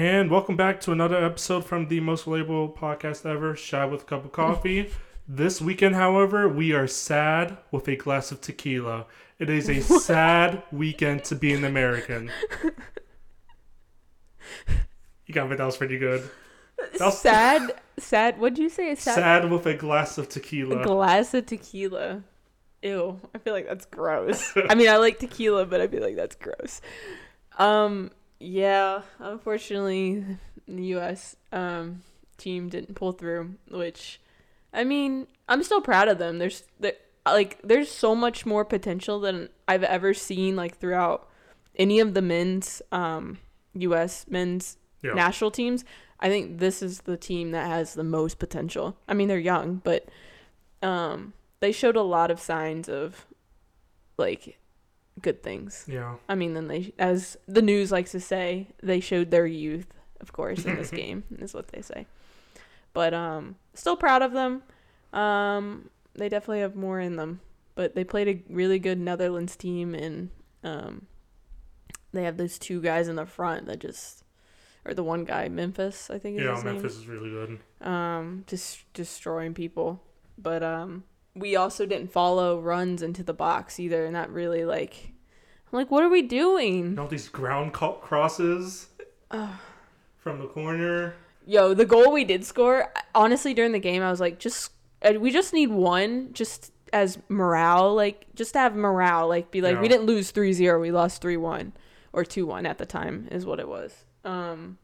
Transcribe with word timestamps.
And 0.00 0.30
welcome 0.30 0.56
back 0.56 0.80
to 0.80 0.92
another 0.92 1.22
episode 1.22 1.66
from 1.66 1.88
the 1.88 2.00
most 2.00 2.24
relatable 2.24 2.74
podcast 2.74 3.26
ever, 3.26 3.54
Shy 3.54 3.84
with 3.84 4.00
a 4.00 4.04
Cup 4.06 4.24
of 4.24 4.32
Coffee. 4.32 4.90
this 5.28 5.60
weekend, 5.60 5.94
however, 5.94 6.48
we 6.48 6.72
are 6.72 6.86
sad 6.86 7.58
with 7.70 7.86
a 7.86 7.96
glass 7.96 8.32
of 8.32 8.40
tequila. 8.40 9.04
It 9.38 9.50
is 9.50 9.68
a 9.68 9.80
sad 10.00 10.62
weekend 10.72 11.24
to 11.24 11.34
be 11.34 11.52
an 11.52 11.64
American. 11.64 12.32
You 15.26 15.34
got 15.34 15.50
me. 15.50 15.56
That 15.56 15.66
was 15.66 15.76
pretty 15.76 15.98
good. 15.98 16.30
That 16.92 17.00
was 17.00 17.20
sad, 17.20 17.70
sad. 17.98 18.40
What'd 18.40 18.58
you 18.58 18.70
say? 18.70 18.94
Sad, 18.94 19.14
sad 19.16 19.50
with 19.50 19.66
a 19.66 19.74
glass 19.74 20.16
of 20.16 20.30
tequila. 20.30 20.76
a 20.76 20.78
tequila. 20.78 20.96
glass 20.96 21.34
of 21.34 21.44
tequila. 21.44 22.22
Ew, 22.82 23.20
I 23.34 23.38
feel 23.38 23.52
like 23.52 23.66
that's 23.66 23.84
gross. 23.84 24.50
I 24.70 24.74
mean, 24.76 24.88
I 24.88 24.96
like 24.96 25.18
tequila, 25.18 25.66
but 25.66 25.82
I 25.82 25.88
feel 25.88 26.02
like 26.02 26.16
that's 26.16 26.36
gross. 26.36 26.80
Um, 27.58 28.12
yeah, 28.40 29.02
unfortunately, 29.18 30.24
the 30.66 30.84
U.S. 30.96 31.36
um 31.52 32.02
team 32.36 32.68
didn't 32.68 32.94
pull 32.94 33.12
through. 33.12 33.54
Which, 33.70 34.20
I 34.72 34.82
mean, 34.84 35.26
I'm 35.48 35.62
still 35.62 35.80
proud 35.80 36.08
of 36.08 36.18
them. 36.18 36.38
There's 36.38 36.64
there, 36.80 36.94
like 37.26 37.60
there's 37.62 37.90
so 37.90 38.14
much 38.14 38.44
more 38.46 38.64
potential 38.64 39.20
than 39.20 39.48
I've 39.68 39.84
ever 39.84 40.14
seen 40.14 40.56
like 40.56 40.78
throughout 40.78 41.28
any 41.76 42.00
of 42.00 42.14
the 42.14 42.22
men's 42.22 42.82
um 42.90 43.38
U.S. 43.74 44.26
men's 44.28 44.76
Yeah. 45.02 45.12
national 45.14 45.50
teams. 45.50 45.84
I 46.22 46.28
think 46.28 46.58
this 46.58 46.82
is 46.82 47.02
the 47.02 47.16
team 47.16 47.52
that 47.52 47.66
has 47.66 47.94
the 47.94 48.04
most 48.04 48.38
potential. 48.38 48.96
I 49.08 49.14
mean, 49.14 49.28
they're 49.28 49.38
young, 49.38 49.76
but 49.82 50.06
um, 50.82 51.32
they 51.60 51.72
showed 51.72 51.96
a 51.96 52.02
lot 52.02 52.30
of 52.30 52.38
signs 52.38 52.90
of 52.90 53.24
like 54.18 54.58
good 55.22 55.42
things. 55.42 55.84
yeah. 55.88 56.16
I 56.28 56.34
mean, 56.34 56.54
then 56.54 56.68
they, 56.68 56.92
as 56.98 57.36
the 57.46 57.62
news 57.62 57.90
likes 57.92 58.12
to 58.12 58.20
say, 58.20 58.68
they 58.82 59.00
showed 59.00 59.30
their 59.30 59.46
youth, 59.46 59.86
of 60.20 60.32
course, 60.32 60.64
in 60.64 60.76
this 60.76 60.90
game, 61.02 61.24
is 61.38 61.54
what 61.54 61.68
they 61.68 61.82
say. 61.82 62.06
But 62.92 63.14
um, 63.14 63.56
still 63.74 63.96
proud 63.96 64.22
of 64.22 64.32
them. 64.32 64.62
Um, 65.12 65.90
they 66.14 66.28
definitely 66.28 66.60
have 66.60 66.74
more 66.76 67.00
in 67.00 67.16
them. 67.16 67.40
But 67.74 67.94
they 67.94 68.04
played 68.04 68.28
a 68.28 68.52
really 68.52 68.78
good 68.78 68.98
Netherlands 68.98 69.56
team, 69.56 69.94
and 69.94 70.30
um, 70.64 71.06
they 72.12 72.24
have 72.24 72.36
those 72.36 72.58
two 72.58 72.80
guys 72.82 73.08
in 73.08 73.16
the 73.16 73.24
front 73.26 73.66
that 73.66 73.78
just, 73.78 74.24
or 74.84 74.92
the 74.92 75.04
one 75.04 75.24
guy, 75.24 75.48
Memphis, 75.48 76.10
I 76.10 76.18
think 76.18 76.38
is 76.38 76.44
Yeah, 76.44 76.56
his 76.56 76.64
Memphis 76.64 76.96
is 76.96 77.06
really 77.06 77.30
good. 77.30 77.60
um, 77.80 78.44
just 78.46 78.92
destroying 78.92 79.54
people. 79.54 80.02
But 80.36 80.62
um, 80.62 81.04
we 81.34 81.54
also 81.56 81.86
didn't 81.86 82.12
follow 82.12 82.60
runs 82.60 83.02
into 83.02 83.22
the 83.22 83.32
box 83.32 83.78
either, 83.78 84.04
and 84.04 84.14
that 84.16 84.30
really 84.30 84.64
like, 84.64 85.09
like, 85.72 85.90
what 85.90 86.02
are 86.02 86.08
we 86.08 86.22
doing? 86.22 86.86
And 86.86 86.98
all 87.00 87.08
these 87.08 87.28
ground 87.28 87.72
co- 87.72 87.94
crosses 87.94 88.88
from 89.30 90.38
the 90.40 90.46
corner. 90.46 91.14
Yo, 91.46 91.74
the 91.74 91.86
goal 91.86 92.12
we 92.12 92.24
did 92.24 92.44
score, 92.44 92.92
honestly, 93.14 93.54
during 93.54 93.72
the 93.72 93.78
game, 93.78 94.02
I 94.02 94.10
was 94.10 94.20
like, 94.20 94.38
just 94.38 94.72
uh, 95.02 95.14
we 95.18 95.30
just 95.30 95.52
need 95.52 95.70
one, 95.70 96.32
just 96.32 96.72
as 96.92 97.18
morale, 97.28 97.94
like 97.94 98.26
just 98.34 98.52
to 98.54 98.58
have 98.58 98.74
morale, 98.74 99.28
like 99.28 99.50
be 99.50 99.60
like, 99.60 99.80
we 99.80 99.88
didn't 99.88 100.06
lose 100.06 100.32
3-0, 100.32 100.80
we 100.80 100.90
lost 100.90 101.22
3-1 101.22 101.72
or 102.12 102.24
2-1 102.24 102.66
at 102.66 102.78
the 102.78 102.86
time 102.86 103.28
is 103.30 103.46
what 103.46 103.60
it 103.60 103.68
was. 103.68 104.04
Um, 104.24 104.78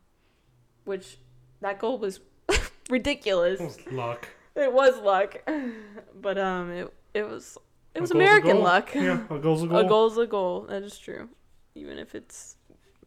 which 0.84 1.18
that 1.60 1.78
goal 1.78 1.98
was 1.98 2.20
ridiculous. 2.90 3.60
It 3.60 3.64
was 3.64 3.92
luck. 3.92 4.28
It 4.54 4.72
was 4.72 4.98
luck, 5.00 5.42
but 6.20 6.38
um, 6.38 6.70
it 6.70 6.94
it 7.12 7.28
was 7.28 7.58
it 7.96 8.00
was 8.00 8.10
American 8.12 8.60
luck. 8.60 8.94
Yeah, 8.94 9.20
a 9.30 9.38
goal's 9.38 9.62
a 9.62 9.66
goal. 9.68 9.78
A 9.78 9.84
goal's 9.88 10.18
a 10.18 10.26
goal. 10.26 10.60
That 10.68 10.82
is 10.82 10.98
true, 10.98 11.28
even 11.74 11.98
if 11.98 12.14
it's 12.14 12.56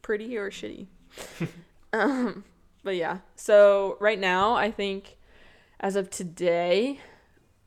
pretty 0.02 0.36
or 0.38 0.50
shitty. 0.50 0.88
um, 1.94 2.44
but 2.84 2.96
yeah. 2.96 3.20
So 3.36 3.98
right 4.00 4.20
now, 4.20 4.54
I 4.56 4.72
think 4.72 5.18
as 5.80 5.96
of 5.96 6.10
today, 6.10 7.00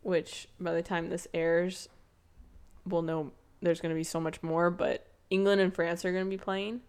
which 0.03 0.49
by 0.61 0.73
the 0.75 0.83
time 0.83 1.09
this 1.09 1.27
airs, 1.33 1.89
we'll 2.87 3.03
know 3.03 3.33
there's 3.61 3.81
going 3.81 3.95
to 3.95 3.99
be 3.99 4.05
so 4.05 4.21
much 4.21 4.43
more. 4.43 4.71
But 4.71 5.07
England 5.31 5.61
and 5.61 5.75
France 5.75 6.05
are 6.05 6.13
going 6.13 6.25
to 6.25 6.31
be 6.31 6.37
playing. 6.43 6.81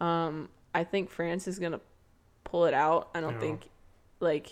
Um, 0.00 0.48
I 0.74 0.84
think 0.84 1.10
France 1.10 1.46
is 1.46 1.58
going 1.58 1.72
to 1.72 1.80
pull 2.44 2.64
it 2.66 2.74
out. 2.74 3.08
I 3.14 3.20
don't 3.20 3.34
Yeah. 3.34 3.40
think 3.40 3.68
like 4.20 4.48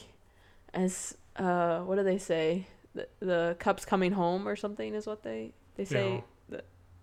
as 0.74 1.16
uh 1.36 1.80
what 1.80 1.96
do 1.96 2.02
they 2.02 2.18
say 2.18 2.66
the, 2.94 3.08
the 3.20 3.56
cup's 3.58 3.84
coming 3.84 4.12
home 4.12 4.46
or 4.46 4.56
something 4.56 4.94
is 4.94 5.06
what 5.06 5.22
they 5.22 5.52
they 5.76 5.84
say 5.84 6.24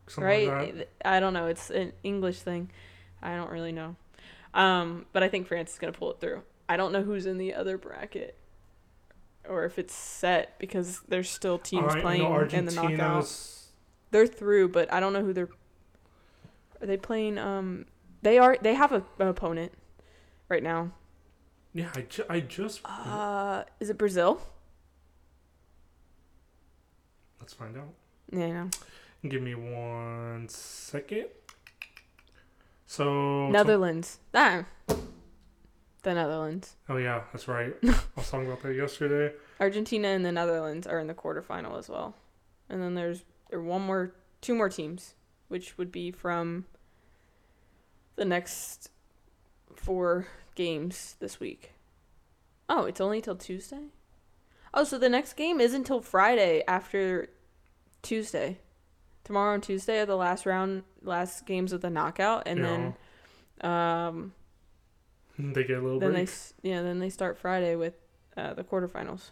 Something 0.08 0.50
right? 0.50 0.76
like. 0.76 0.90
I 1.06 1.20
don't 1.20 1.34
know. 1.34 1.46
It's 1.46 1.70
an 1.70 1.94
English 2.04 2.40
thing. 2.40 2.72
I 3.22 3.36
don't 3.36 3.52
really 3.52 3.72
know. 3.72 3.96
Um, 4.56 5.06
but 5.14 5.22
I 5.22 5.30
think 5.30 5.48
France 5.48 5.74
is 5.74 5.80
gonna 5.80 5.94
pull 5.94 6.12
it 6.12 6.20
through. 6.20 6.42
I 6.68 6.78
don't 6.78 6.92
know 6.92 7.04
who's 7.04 7.28
in 7.28 7.38
the 7.38 7.54
other 7.54 7.78
bracket, 7.78 8.36
or 9.48 9.66
if 9.66 9.78
it's 9.78 9.94
set 9.94 10.58
because 10.58 11.02
there's 11.08 11.30
still 11.30 11.60
teams 11.60 11.94
I 11.94 12.02
playing 12.02 12.24
in 12.52 12.66
the 12.66 12.72
knockouts. 12.72 13.68
They're 14.12 14.26
through, 14.26 14.70
but 14.70 14.92
I 14.92 15.00
don't 15.00 15.14
know 15.14 15.24
who 15.24 15.34
they're. 15.34 15.50
Are 16.82 16.88
they 16.88 16.98
playing? 16.98 17.38
Um, 17.38 17.86
they 18.24 18.40
are. 18.40 18.58
They 18.60 18.74
have 18.74 18.92
a, 18.92 19.04
an 19.20 19.28
opponent 19.28 19.74
right 20.48 20.64
now. 20.64 20.92
Yeah, 21.72 21.90
I, 21.96 22.02
ju- 22.02 22.26
I 22.28 22.40
just. 22.40 22.82
Uh, 22.84 23.64
is 23.80 23.92
it 23.92 23.98
Brazil? 24.00 24.42
Let's 27.40 27.54
find 27.54 27.78
out. 27.78 27.94
Yeah, 28.32 28.46
I 28.46 28.52
know. 28.52 28.70
Give 29.28 29.42
me 29.42 29.56
one 29.56 30.48
second. 30.50 31.28
So. 32.86 33.50
Netherlands. 33.50 34.20
Ah, 34.34 34.66
the 36.04 36.14
Netherlands. 36.14 36.76
Oh, 36.88 36.98
yeah, 36.98 37.24
that's 37.32 37.48
right. 37.48 37.74
I 37.84 37.96
was 38.16 38.30
talking 38.30 38.48
about 38.48 38.62
that 38.64 38.74
yesterday. 38.74 39.36
Argentina 39.60 40.10
and 40.10 40.26
the 40.26 40.32
Netherlands 40.32 40.88
are 40.88 41.00
in 41.00 41.08
the 41.08 41.14
quarterfinal 41.14 41.78
as 41.78 41.90
well. 41.90 42.16
And 42.70 42.82
then 42.82 42.96
there's 42.96 43.24
there 43.50 43.62
one 43.62 43.82
more 43.82 44.14
two 44.42 44.56
more 44.56 44.70
teams, 44.70 45.16
which 45.48 45.78
would 45.78 45.92
be 45.92 46.12
from 46.12 46.66
the 48.16 48.26
next 48.26 48.90
four 49.76 50.28
games 50.56 51.16
this 51.20 51.40
week. 51.40 51.74
Oh, 52.68 52.86
it's 52.86 53.02
only 53.02 53.22
till 53.22 53.36
Tuesday? 53.36 53.88
Oh, 54.74 54.84
so 54.84 54.98
the 54.98 55.10
next 55.10 55.34
game 55.34 55.60
is 55.60 55.74
until 55.74 56.02
Friday 56.02 56.64
after 56.68 57.30
Tuesday. 58.02 58.60
Tomorrow 59.24 59.56
and 59.56 59.64
Tuesday 59.64 60.00
are 60.00 60.06
the 60.06 60.16
last 60.16 60.46
round 60.46 60.84
last 61.02 61.46
games 61.46 61.72
of 61.74 61.82
the 61.82 61.90
knockout 61.90 62.44
and 62.48 62.64
then 62.64 62.94
um 63.62 64.34
They 65.54 65.64
get 65.64 65.78
a 65.78 65.82
little 65.82 66.00
then 66.00 66.12
they 66.12 66.20
break. 66.22 66.30
s- 66.30 66.54
yeah 66.64 66.82
then 66.82 67.00
they 67.00 67.10
start 67.10 67.38
Friday 67.38 67.76
with 67.76 67.94
uh, 68.36 68.54
the 68.54 68.64
quarterfinals. 68.64 69.32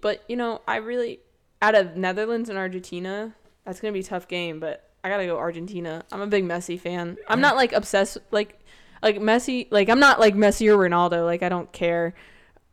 But 0.00 0.22
you 0.28 0.36
know, 0.36 0.60
I 0.68 0.76
really 0.76 1.20
out 1.62 1.74
of 1.74 1.96
Netherlands 1.96 2.48
and 2.48 2.58
Argentina, 2.58 3.34
that's 3.64 3.80
gonna 3.80 3.92
be 3.92 4.00
a 4.00 4.04
tough 4.04 4.28
game. 4.28 4.60
But 4.60 4.90
I 5.02 5.08
gotta 5.08 5.26
go 5.26 5.38
Argentina. 5.38 6.04
I'm 6.12 6.20
a 6.20 6.26
big 6.26 6.44
Messi 6.44 6.78
fan. 6.78 7.16
I'm 7.26 7.40
not 7.40 7.56
like 7.56 7.72
obsessed 7.72 8.18
like 8.30 8.58
like 9.02 9.16
Messi. 9.18 9.66
Like 9.70 9.88
I'm 9.88 10.00
not 10.00 10.20
like 10.20 10.34
Messi 10.34 10.68
or 10.68 10.76
Ronaldo. 10.76 11.24
Like 11.24 11.42
I 11.42 11.48
don't 11.48 11.70
care 11.72 12.14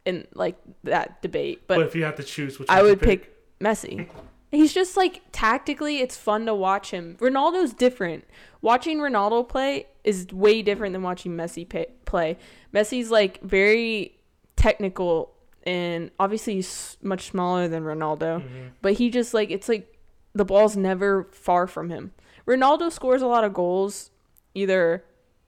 in 0.05 0.27
like 0.33 0.55
that 0.83 1.21
debate. 1.21 1.63
But, 1.67 1.77
But, 1.77 1.87
if 1.87 1.95
you 1.95 2.03
had 2.03 2.17
to 2.17 2.23
choose, 2.23 2.59
which 2.59 2.69
I 2.69 2.81
would 2.81 3.01
pick 3.01 3.33
Messi. 3.59 4.07
He's 4.51 4.73
just 4.73 4.95
like 4.95 5.21
tactically, 5.31 5.99
it's 5.99 6.15
fun 6.15 6.45
to 6.45 6.55
watch 6.55 6.91
him. 6.91 7.17
Ronaldo's 7.19 7.73
different. 7.73 8.23
Watching 8.61 8.99
Ronaldo 8.99 9.47
play 9.49 9.87
is 10.03 10.27
way 10.31 10.61
different 10.61 10.93
than 10.93 11.01
watching 11.01 11.33
Messi 11.33 11.67
pay, 11.67 11.87
play. 12.05 12.37
Messi's 12.73 13.11
like 13.11 13.41
very 13.41 14.15
technical 14.55 15.33
and 15.63 16.11
obviously 16.19 16.53
he's 16.55 16.95
much 17.01 17.31
smaller 17.31 17.67
than 17.67 17.83
Ronaldo, 17.83 18.41
Mhm. 18.41 18.69
but 18.81 18.93
he 18.93 19.09
just 19.09 19.33
like 19.33 19.49
it's 19.51 19.67
like 19.67 19.97
the 20.33 20.45
ball's 20.45 20.77
never 20.77 21.27
far 21.31 21.65
from 21.67 21.89
him. 21.89 22.13
Ronaldo 22.47 22.91
scores 22.91 23.21
a 23.23 23.27
lot 23.27 23.43
of 23.43 23.53
goals 23.53 24.11
either 24.53 25.03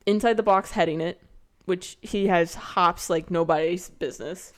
inside 0.05 0.35
the 0.37 0.43
box 0.43 0.71
heading 0.71 0.99
it, 1.01 1.21
which 1.67 1.97
he 2.01 2.27
has 2.27 2.55
hops 2.55 3.09
like 3.09 3.29
nobody's 3.29 3.89
business. 3.91 4.51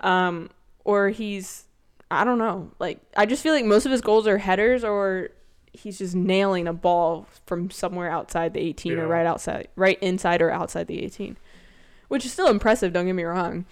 Um, 0.00 0.50
or 0.84 1.10
he's 1.10 1.64
I 2.10 2.24
don't 2.24 2.38
know. 2.38 2.70
Like 2.78 3.00
I 3.16 3.24
just 3.26 3.42
feel 3.42 3.54
like 3.54 3.64
most 3.64 3.86
of 3.86 3.92
his 3.92 4.00
goals 4.00 4.26
are 4.26 4.38
headers 4.38 4.82
or 4.84 5.28
he's 5.72 5.98
just 5.98 6.14
nailing 6.16 6.66
a 6.66 6.72
ball 6.72 7.26
from 7.46 7.70
somewhere 7.70 8.10
outside 8.10 8.54
the 8.54 8.60
18 8.60 8.92
Yeah. 8.92 8.98
or 8.98 9.06
right 9.06 9.26
outside 9.26 9.68
right 9.76 9.98
inside 10.02 10.40
or 10.42 10.50
outside 10.50 10.86
the 10.86 11.02
18. 11.02 11.36
Which 12.08 12.24
is 12.24 12.32
still 12.32 12.48
impressive, 12.48 12.92
don't 12.92 13.06
get 13.06 13.12
me 13.14 13.24
wrong. 13.24 13.66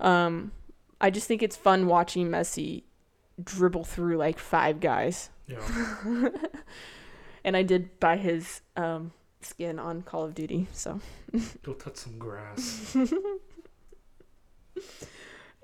Um 0.00 0.52
I 1.00 1.10
just 1.10 1.26
think 1.28 1.42
it's 1.42 1.56
fun 1.56 1.86
watching 1.86 2.28
Messi 2.28 2.82
dribble 3.42 3.84
through 3.84 4.16
like 4.16 4.38
five 4.38 4.80
guys. 4.80 5.30
Yeah. 5.46 5.60
And 7.44 7.56
I 7.58 7.62
did 7.62 8.00
buy 8.00 8.16
his 8.16 8.62
um 8.76 9.12
skin 9.44 9.78
on 9.78 10.02
Call 10.02 10.24
of 10.24 10.34
Duty, 10.34 10.66
so 10.72 11.00
Go 11.62 11.74
touch 11.74 11.96
some 11.96 12.18
grass. 12.18 12.96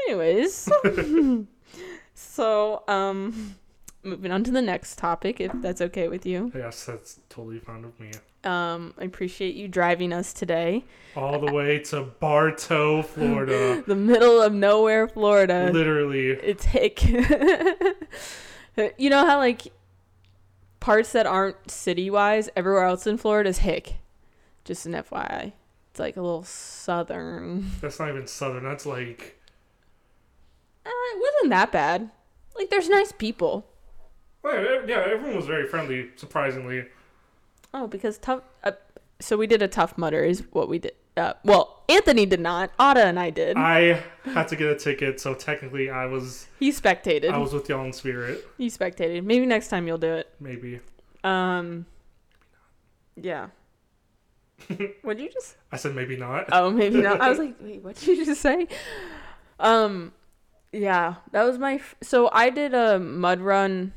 anyways. 0.08 0.68
so, 2.14 2.82
um 2.88 3.56
moving 4.02 4.32
on 4.32 4.42
to 4.44 4.50
the 4.50 4.62
next 4.62 4.96
topic, 4.96 5.40
if 5.40 5.52
that's 5.56 5.80
okay 5.82 6.08
with 6.08 6.24
you. 6.24 6.50
Yes, 6.54 6.86
that's 6.86 7.20
totally 7.28 7.58
fine 7.58 7.82
with 7.82 8.00
me. 8.00 8.10
Um, 8.44 8.94
I 8.98 9.04
appreciate 9.04 9.54
you 9.54 9.68
driving 9.68 10.14
us 10.14 10.32
today. 10.32 10.84
All 11.14 11.38
the 11.38 11.52
way 11.52 11.80
to 11.80 12.02
Bartow, 12.02 13.02
Florida. 13.02 13.84
The 13.86 13.94
middle 13.94 14.40
of 14.40 14.54
nowhere, 14.54 15.06
Florida. 15.06 15.70
Literally. 15.70 16.30
It's 16.30 16.64
hick. 16.64 17.04
you 18.96 19.10
know 19.10 19.26
how 19.26 19.36
like 19.36 19.70
parts 20.80 21.12
that 21.12 21.26
aren't 21.26 21.70
city 21.70 22.10
wise 22.10 22.48
everywhere 22.56 22.84
else 22.84 23.06
in 23.06 23.16
Florida 23.18 23.50
is 23.50 23.58
hick. 23.58 23.96
Just 24.64 24.86
an 24.86 24.92
FYI. 24.92 25.52
It's 25.90 26.00
like 26.00 26.16
a 26.16 26.22
little 26.22 26.42
southern. 26.44 27.70
That's 27.80 27.98
not 27.98 28.08
even 28.10 28.26
southern. 28.26 28.64
That's 28.64 28.86
like 28.86 29.38
Uh, 30.84 30.90
it 30.90 31.20
wasn't 31.20 31.50
that 31.50 31.72
bad. 31.72 32.10
Like 32.56 32.70
there's 32.70 32.88
nice 32.88 33.12
people. 33.12 33.66
well, 34.42 34.86
yeah, 34.86 35.04
everyone 35.06 35.36
was 35.36 35.46
very 35.46 35.66
friendly, 35.66 36.10
surprisingly. 36.16 36.86
Oh, 37.72 37.86
because 37.86 38.18
tough. 38.18 38.42
Uh, 38.64 38.72
so 39.20 39.36
we 39.36 39.46
did 39.46 39.62
a 39.62 39.68
Tough 39.68 39.96
Mudder 39.98 40.24
is 40.24 40.44
what 40.52 40.68
we 40.68 40.78
did. 40.78 40.92
Uh, 41.20 41.34
well, 41.44 41.82
Anthony 41.88 42.24
did 42.24 42.40
not. 42.40 42.70
Ada 42.80 43.04
and 43.06 43.18
I 43.18 43.30
did. 43.30 43.56
I 43.56 44.02
had 44.24 44.48
to 44.48 44.56
get 44.56 44.70
a 44.70 44.74
ticket, 44.76 45.20
so 45.20 45.34
technically 45.34 45.90
I 45.90 46.06
was 46.06 46.46
he 46.58 46.72
spectated. 46.72 47.30
I 47.30 47.38
was 47.38 47.52
with 47.52 47.68
y'all 47.68 47.84
in 47.84 47.92
spirit. 47.92 48.46
he 48.56 48.68
spectated. 48.68 49.22
Maybe 49.24 49.44
next 49.44 49.68
time 49.68 49.86
you'll 49.86 49.98
do 49.98 50.14
it. 50.14 50.28
Maybe. 50.40 50.80
Um. 51.22 51.86
Yeah. 53.16 53.48
what 55.02 55.16
did 55.16 55.24
you 55.24 55.30
just? 55.30 55.56
I 55.72 55.76
said 55.76 55.94
maybe 55.94 56.16
not. 56.16 56.48
Oh, 56.52 56.70
maybe 56.70 57.00
not. 57.00 57.20
I 57.20 57.28
was 57.28 57.38
like, 57.38 57.56
wait, 57.60 57.82
what 57.82 57.96
did 57.96 58.18
you 58.18 58.24
just 58.24 58.40
say? 58.40 58.66
Um, 59.58 60.12
yeah, 60.72 61.16
that 61.32 61.42
was 61.44 61.58
my. 61.58 61.74
F- 61.74 61.96
so 62.02 62.30
I 62.32 62.50
did 62.50 62.72
a 62.74 62.98
mud 62.98 63.40
run 63.40 63.92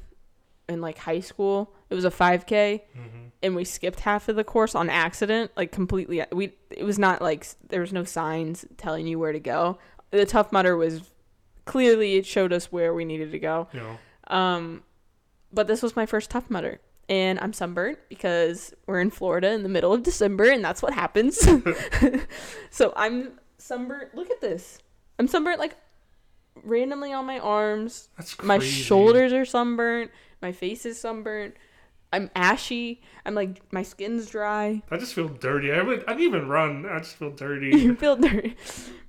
in 0.67 0.81
like 0.81 0.97
high 0.97 1.19
school. 1.19 1.73
It 1.89 1.95
was 1.95 2.05
a 2.05 2.09
5K, 2.09 2.81
hmm 2.93 3.22
and 3.43 3.55
we 3.55 3.65
skipped 3.65 3.99
half 3.99 4.29
of 4.29 4.35
the 4.35 4.43
course 4.43 4.73
on 4.73 4.89
accident, 4.89 5.51
like 5.55 5.71
completely. 5.71 6.23
We 6.31 6.53
it 6.71 6.83
was 6.83 6.97
not 6.97 7.21
like 7.21 7.45
there 7.67 7.81
was 7.81 7.93
no 7.93 8.05
signs 8.05 8.65
telling 8.77 9.05
you 9.05 9.19
where 9.19 9.33
to 9.33 9.39
go. 9.39 9.77
The 10.11 10.25
tough 10.25 10.51
mudder 10.51 10.77
was 10.77 11.11
clearly 11.65 12.15
it 12.15 12.25
showed 12.25 12.53
us 12.53 12.71
where 12.71 12.93
we 12.93 13.05
needed 13.05 13.31
to 13.31 13.39
go. 13.39 13.67
Know. 13.73 13.97
Um, 14.27 14.83
but 15.51 15.67
this 15.67 15.81
was 15.81 15.95
my 15.95 16.05
first 16.05 16.29
tough 16.29 16.49
mudder. 16.49 16.79
And 17.09 17.37
I'm 17.41 17.51
sunburnt 17.51 17.99
because 18.07 18.73
we're 18.87 19.01
in 19.01 19.11
Florida 19.11 19.51
in 19.51 19.63
the 19.63 19.69
middle 19.69 19.93
of 19.93 20.03
December, 20.03 20.45
and 20.45 20.63
that's 20.63 20.81
what 20.81 20.93
happens. 20.93 21.37
so 22.71 22.93
I'm 22.95 23.39
sunburnt. 23.57 24.15
Look 24.15 24.31
at 24.31 24.39
this. 24.39 24.79
I'm 25.19 25.27
sunburnt 25.27 25.59
like 25.59 25.75
randomly 26.63 27.11
on 27.11 27.25
my 27.25 27.39
arms. 27.39 28.07
That's 28.17 28.33
crazy. 28.33 28.47
My 28.47 28.59
shoulders 28.59 29.33
are 29.33 29.45
sunburnt. 29.45 30.11
My 30.41 30.53
face 30.53 30.85
is 30.85 30.99
sunburnt. 30.99 31.55
I'm 32.13 32.29
ashy. 32.35 33.01
I'm 33.25 33.33
like 33.33 33.61
my 33.73 33.81
skin's 33.81 34.29
dry. 34.29 34.83
I 34.91 34.97
just 34.97 35.15
feel 35.15 35.27
dirty. 35.27 35.71
I 35.71 35.81
would. 35.81 36.03
I 36.07 36.11
didn't 36.13 36.27
even 36.27 36.47
run. 36.47 36.85
I 36.85 36.99
just 36.99 37.15
feel 37.15 37.31
dirty. 37.31 37.69
you 37.75 37.95
feel 37.95 38.15
dirty, 38.15 38.55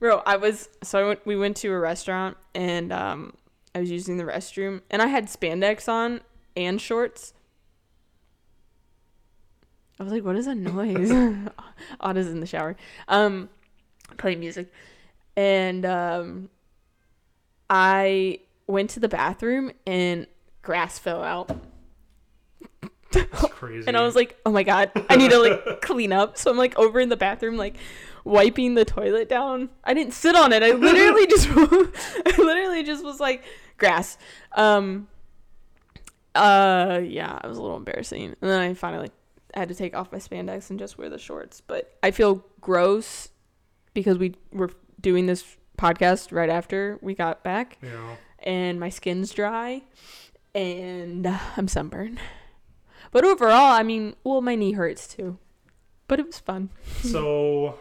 bro. 0.01 0.23
I 0.25 0.37
was 0.37 0.71
so 0.83 0.99
I 0.99 1.09
went, 1.09 1.27
we 1.27 1.37
went 1.37 1.59
to 1.59 1.69
a 1.69 1.79
restaurant 1.79 2.39
and 2.55 2.91
um 2.93 3.35
I 3.75 3.81
was 3.81 3.91
using 3.91 4.17
the 4.17 4.25
restroom 4.25 4.81
and 4.91 5.03
I 5.03 5.09
had 5.09 5.27
spandex 5.27 5.87
on 5.87 6.23
and 6.57 6.81
shorts. 6.81 7.35
I 10.01 10.03
was 10.03 10.13
like, 10.13 10.25
"What 10.25 10.37
is 10.37 10.47
that 10.47 10.57
noise?" 10.57 11.11
Anna's 12.01 12.29
in 12.29 12.41
the 12.41 12.47
shower, 12.47 12.75
um, 13.07 13.51
playing 14.17 14.41
music, 14.41 14.73
and 15.37 15.85
um, 15.85 16.49
I 17.69 18.41
went 18.67 18.89
to 18.91 19.01
the 19.01 19.09
bathroom 19.09 19.73
and 19.87 20.27
grass 20.63 20.99
fell 20.99 21.23
out. 21.23 21.51
That's 23.15 23.45
crazy. 23.53 23.87
And 23.87 23.97
I 23.97 24.03
was 24.03 24.15
like, 24.15 24.39
oh 24.45 24.51
my 24.51 24.63
god, 24.63 24.91
I 25.09 25.17
need 25.17 25.31
to 25.31 25.39
like 25.39 25.81
clean 25.83 26.13
up. 26.13 26.37
So 26.37 26.51
I'm 26.51 26.57
like 26.57 26.77
over 26.79 27.01
in 27.01 27.09
the 27.09 27.17
bathroom, 27.17 27.57
like 27.57 27.77
wiping 28.25 28.75
the 28.75 28.85
toilet 28.85 29.29
down. 29.29 29.71
I 29.85 29.95
didn't 29.95 30.15
sit 30.15 30.35
on 30.37 30.53
it. 30.53 30.63
I 30.63 30.73
literally 30.73 31.27
just, 31.29 31.49
I 31.51 32.43
literally 32.43 32.83
just 32.83 33.05
was 33.05 33.21
like 33.21 33.45
grass. 33.79 34.19
Um. 34.53 35.09
Uh. 36.35 37.01
Yeah, 37.03 37.39
it 37.43 37.47
was 37.47 37.59
a 37.59 37.63
little 37.63 37.77
embarrassing. 37.77 38.25
And 38.25 38.51
then 38.51 38.61
I 38.61 38.75
finally 38.75 39.05
like 39.05 39.13
had 39.55 39.69
to 39.69 39.75
take 39.75 39.95
off 39.97 40.11
my 40.11 40.19
spandex 40.19 40.71
and 40.71 40.79
just 40.79 40.99
wear 40.99 41.09
the 41.09 41.19
shorts. 41.19 41.61
But 41.61 41.97
I 42.03 42.11
feel 42.11 42.45
gross 42.61 43.29
because 43.95 44.19
we 44.19 44.35
were 44.53 44.71
doing 45.01 45.27
this 45.27 45.57
podcast 45.79 46.33
right 46.33 46.51
after 46.51 46.99
we 47.03 47.15
got 47.15 47.43
back, 47.43 47.79
know. 47.83 48.17
and 48.41 48.79
my 48.79 48.89
skin's 48.89 49.33
dry, 49.33 49.83
and 50.55 51.27
I'm 51.57 51.69
sunburned. 51.69 52.19
But 53.15 53.25
overall, 53.25 53.71
I 53.73 53.85
mean, 53.85 54.17
well, 54.25 54.41
my 54.41 54.57
knee 54.57 54.73
hurts 54.73 55.07
too. 55.07 55.39
But 56.09 56.19
it 56.19 56.27
was 56.27 56.41
fun. 56.41 56.71
So, 57.03 57.79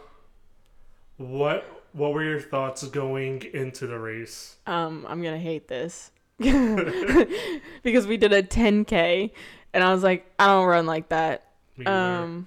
what 1.17 1.65
what 1.93 2.13
were 2.13 2.23
your 2.23 2.39
thoughts 2.39 2.83
going 2.87 3.41
into 3.51 3.87
the 3.87 3.97
race? 3.97 4.57
Um, 4.67 5.07
I'm 5.09 5.23
gonna 5.23 5.39
hate 5.39 5.67
this 5.67 6.11
because 6.37 8.05
we 8.05 8.17
did 8.17 8.31
a 8.31 8.43
10k, 8.43 9.31
and 9.73 9.83
I 9.83 9.91
was 9.91 10.03
like, 10.03 10.31
I 10.37 10.45
don't 10.45 10.67
run 10.67 10.85
like 10.85 11.09
that. 11.09 11.47
Um, 11.83 12.45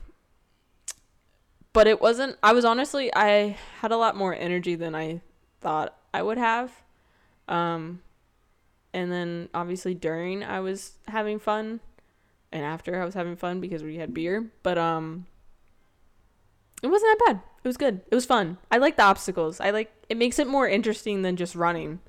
but 1.73 1.89
it 1.89 2.01
wasn't. 2.01 2.37
I 2.41 2.53
was 2.53 2.65
honestly, 2.65 3.13
I 3.17 3.57
had 3.81 3.91
a 3.91 3.97
lot 3.97 4.17
more 4.17 4.33
energy 4.33 4.77
than 4.77 4.95
I 4.95 5.23
thought 5.61 5.97
I 6.15 6.23
would 6.23 6.39
have. 6.39 6.71
Um, 7.49 8.01
and 8.93 9.11
then 9.11 9.49
obviously 9.55 9.95
during 9.95 10.45
I 10.45 10.61
was 10.61 10.93
having 11.09 11.41
fun, 11.41 11.81
and 12.57 12.65
after 12.65 13.01
I 13.01 13.05
was 13.05 13.13
having 13.15 13.37
fun 13.37 13.61
because 13.61 13.83
we 13.83 13.97
had 13.97 14.15
beer. 14.15 14.51
But 14.63 14.79
um, 14.79 15.27
it 16.83 16.89
wasn't 16.89 17.19
that 17.19 17.27
bad. 17.27 17.43
It 17.63 17.69
was 17.69 17.77
good. 17.77 18.01
It 18.11 18.15
was 18.15 18.25
fun. 18.25 18.57
I 18.71 18.79
like 18.79 18.97
the 18.97 19.03
obstacles. 19.03 19.61
I 19.61 19.71
like 19.71 19.93
it 20.09 20.17
makes 20.17 20.39
it 20.39 20.47
more 20.47 20.67
interesting 20.69 21.23
than 21.23 21.37
just 21.37 21.55
running. 21.55 22.01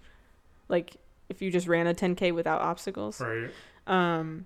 Like 0.69 0.95
if 1.29 1.41
you 1.41 1.51
just 1.51 1.67
ran 1.67 1.87
a 1.87 1.93
10k 1.93 2.33
without 2.33 2.61
obstacles. 2.61 3.19
right. 3.19 3.49
Um, 3.87 4.45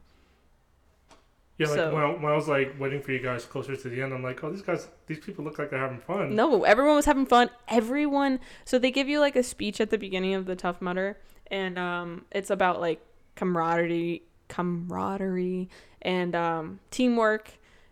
Yeah, 1.58 1.68
like 1.68 1.76
So- 1.76 1.94
when, 1.94 2.04
I, 2.04 2.08
when 2.14 2.32
I 2.32 2.36
was 2.36 2.48
like 2.48 2.80
waiting 2.80 3.02
for 3.02 3.12
you 3.12 3.20
guys 3.20 3.46
closer 3.46 3.76
to 3.76 3.90
the 3.90 4.02
end, 4.02 4.14
I'm 4.14 4.24
like, 4.24 4.44
oh, 4.44 4.52
these 4.52 4.62
guys, 4.64 4.88
these 5.08 5.20
people 5.20 5.44
look 5.46 5.60
like 5.60 5.70
they're 5.70 5.80
having 5.80 6.00
fun. 6.00 6.36
No, 6.36 6.64
everyone 6.64 6.96
was 6.96 7.06
having 7.06 7.26
fun. 7.28 7.50
Everyone. 7.68 8.40
So 8.66 8.80
they 8.80 8.90
give 8.92 9.08
you 9.08 9.20
like 9.20 9.36
a 9.36 9.44
speech 9.44 9.80
at 9.80 9.90
the 9.92 9.98
beginning 9.98 10.34
of 10.34 10.46
the 10.46 10.56
Tough 10.56 10.82
Mudder, 10.82 11.18
and 11.52 11.78
um, 11.78 12.26
it's 12.32 12.50
about 12.50 12.80
like 12.82 13.00
camaraderie, 13.36 14.24
camaraderie, 14.52 15.70
and 16.02 16.36
um, 16.36 16.80
teamwork, 16.92 17.52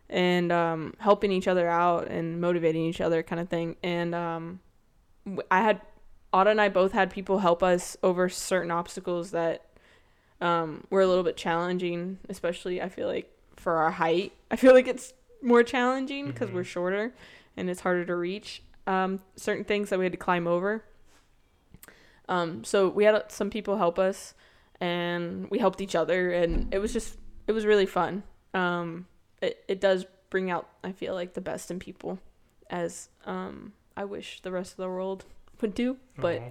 and 0.09 0.51
um, 0.51 0.93
helping 0.99 1.31
each 1.31 1.47
other 1.47 1.67
out 1.67 2.07
and 2.07 2.41
motivating 2.41 2.83
each 2.85 3.01
other, 3.01 3.23
kind 3.23 3.39
of 3.39 3.49
thing. 3.49 3.75
And 3.81 4.13
um, 4.13 4.59
I 5.49 5.61
had 5.61 5.81
Otto 6.33 6.51
and 6.51 6.61
I 6.61 6.69
both 6.69 6.91
had 6.91 7.09
people 7.09 7.39
help 7.39 7.63
us 7.63 7.97
over 8.03 8.29
certain 8.29 8.71
obstacles 8.71 9.31
that 9.31 9.65
um, 10.41 10.83
were 10.89 11.01
a 11.01 11.07
little 11.07 11.23
bit 11.23 11.37
challenging, 11.37 12.19
especially 12.29 12.81
I 12.81 12.89
feel 12.89 13.07
like 13.07 13.31
for 13.55 13.77
our 13.77 13.91
height. 13.91 14.33
I 14.51 14.55
feel 14.55 14.73
like 14.73 14.87
it's 14.87 15.13
more 15.41 15.63
challenging 15.63 16.27
because 16.27 16.49
Mhm. 16.49 16.53
we're 16.53 16.63
shorter 16.63 17.13
and 17.57 17.69
it's 17.69 17.81
harder 17.81 18.05
to 18.05 18.15
reach 18.15 18.61
um, 18.87 19.19
certain 19.35 19.63
things 19.63 19.89
that 19.89 19.99
we 19.99 20.05
had 20.05 20.11
to 20.13 20.17
climb 20.17 20.47
over. 20.47 20.83
Um, 22.27 22.63
so 22.63 22.87
we 22.89 23.03
had 23.05 23.31
some 23.31 23.49
people 23.49 23.77
help 23.77 23.97
us, 23.99 24.33
and 24.81 25.50
we 25.50 25.59
helped 25.59 25.81
each 25.81 25.95
other, 25.95 26.31
and 26.31 26.74
it 26.74 26.79
was 26.79 26.93
just 26.93 27.17
it 27.48 27.51
was 27.51 27.65
really 27.65 27.86
fun. 27.86 28.24
Um, 28.53 29.07
it 29.41 29.63
it 29.67 29.79
does 29.81 30.05
bring 30.29 30.50
out 30.51 30.69
I 30.83 30.91
feel 30.91 31.13
like 31.13 31.33
the 31.33 31.41
best 31.41 31.71
in 31.71 31.79
people, 31.79 32.19
as 32.69 33.09
um, 33.25 33.74
I 33.98 34.05
wish 34.05 34.41
the 34.41 34.51
rest 34.51 34.71
of 34.74 34.77
the 34.77 34.88
world 34.88 35.25
would 35.62 35.74
do. 35.74 35.98
But 36.17 36.41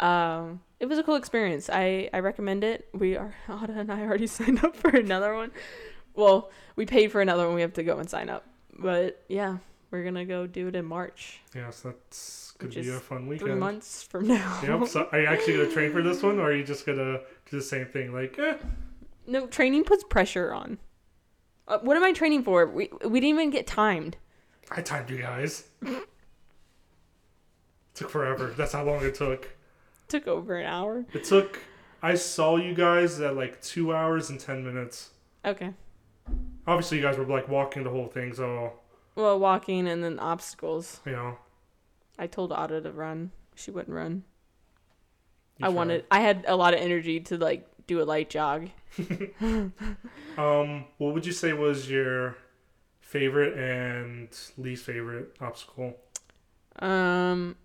Oh. 0.00 0.06
um, 0.06 0.60
it 0.80 0.86
was 0.86 0.98
a 0.98 1.02
cool 1.02 1.16
experience. 1.16 1.68
I, 1.72 2.08
I 2.12 2.20
recommend 2.20 2.62
it. 2.64 2.88
We 2.92 3.16
are 3.16 3.34
Ada 3.48 3.72
and 3.80 3.92
I 3.92 4.02
already 4.02 4.26
signed 4.38 4.64
up 4.64 4.76
for 4.76 4.90
another 4.90 5.34
one. 5.34 5.50
Well, 6.14 6.50
we 6.76 6.86
paid 6.86 7.10
for 7.12 7.20
another 7.20 7.46
one. 7.46 7.54
We 7.54 7.60
have 7.62 7.72
to 7.74 7.82
go 7.82 7.98
and 7.98 8.08
sign 8.08 8.28
up. 8.28 8.44
But 8.78 9.24
yeah, 9.28 9.58
we're 9.90 10.04
gonna 10.04 10.24
go 10.24 10.46
do 10.46 10.68
it 10.68 10.76
in 10.76 10.84
March, 10.84 11.40
yes, 11.54 11.80
that's 11.80 12.52
gonna 12.58 12.72
be 12.72 12.88
a 12.88 12.98
fun 13.00 13.20
three 13.26 13.38
weekend. 13.38 13.60
months 13.60 14.02
from 14.02 14.26
now. 14.28 14.60
Yep. 14.62 14.88
So, 14.88 15.08
are 15.12 15.20
you 15.20 15.26
actually 15.26 15.56
gonna 15.58 15.70
train 15.70 15.92
for 15.92 16.02
this 16.02 16.22
one, 16.22 16.38
or 16.38 16.44
are 16.50 16.54
you 16.54 16.64
just 16.64 16.84
gonna 16.86 17.20
do 17.50 17.56
the 17.56 17.62
same 17.62 17.86
thing? 17.86 18.12
Like, 18.12 18.38
eh, 18.38 18.56
No, 19.26 19.46
training 19.46 19.84
puts 19.84 20.04
pressure 20.04 20.52
on. 20.52 20.78
Uh, 21.66 21.78
what 21.80 21.96
am 21.96 22.02
I 22.04 22.12
training 22.12 22.42
for? 22.44 22.66
We 22.66 22.90
we 23.04 23.20
didn't 23.20 23.38
even 23.38 23.50
get 23.50 23.66
timed. 23.66 24.16
I 24.70 24.82
timed 24.82 25.10
you 25.10 25.18
guys. 25.18 25.64
took 27.94 28.10
forever. 28.10 28.54
That's 28.56 28.72
how 28.72 28.84
long 28.84 29.02
it 29.04 29.14
took. 29.14 29.48
took 30.08 30.26
over 30.26 30.56
an 30.56 30.66
hour. 30.66 31.04
It 31.12 31.24
took. 31.24 31.60
I 32.02 32.14
saw 32.14 32.56
you 32.56 32.74
guys 32.74 33.20
at 33.20 33.34
like 33.36 33.60
two 33.60 33.94
hours 33.94 34.30
and 34.30 34.38
ten 34.38 34.64
minutes. 34.64 35.10
Okay. 35.44 35.72
Obviously, 36.66 36.98
you 36.98 37.02
guys 37.02 37.16
were 37.18 37.24
like 37.24 37.48
walking 37.48 37.82
the 37.82 37.90
whole 37.90 38.06
thing, 38.06 38.32
so 38.34 38.72
Well, 39.18 39.38
walking 39.40 39.88
and 39.88 40.02
then 40.04 40.20
obstacles. 40.20 41.00
Yeah. 41.04 41.34
I 42.18 42.28
told 42.28 42.52
Ada 42.52 42.80
to 42.82 42.92
run. 42.92 43.32
She 43.56 43.72
wouldn't 43.72 43.94
run. 43.94 44.22
you 45.58 45.66
I 45.66 45.68
tried. 45.68 45.74
wanted. 45.76 46.04
I 46.10 46.20
had 46.20 46.44
a 46.46 46.54
lot 46.54 46.72
of 46.72 46.78
energy 46.80 47.18
to 47.20 47.36
like 47.36 47.66
do 47.88 48.00
a 48.00 48.04
light 48.04 48.30
jog. 48.30 48.68
Um, 50.38 50.84
what 50.98 51.14
would 51.14 51.26
you 51.26 51.32
say 51.32 51.52
was 51.52 51.90
your 51.90 52.36
favorite 53.00 53.58
and 53.58 54.28
least 54.56 54.84
favorite 54.84 55.34
obstacle? 55.40 55.96
Um, 56.78 57.56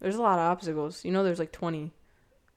there's 0.00 0.16
a 0.16 0.22
lot 0.22 0.34
of 0.38 0.44
obstacles. 0.52 1.02
You 1.02 1.12
know, 1.12 1.24
there's 1.24 1.38
like 1.38 1.50
20. 1.52 1.92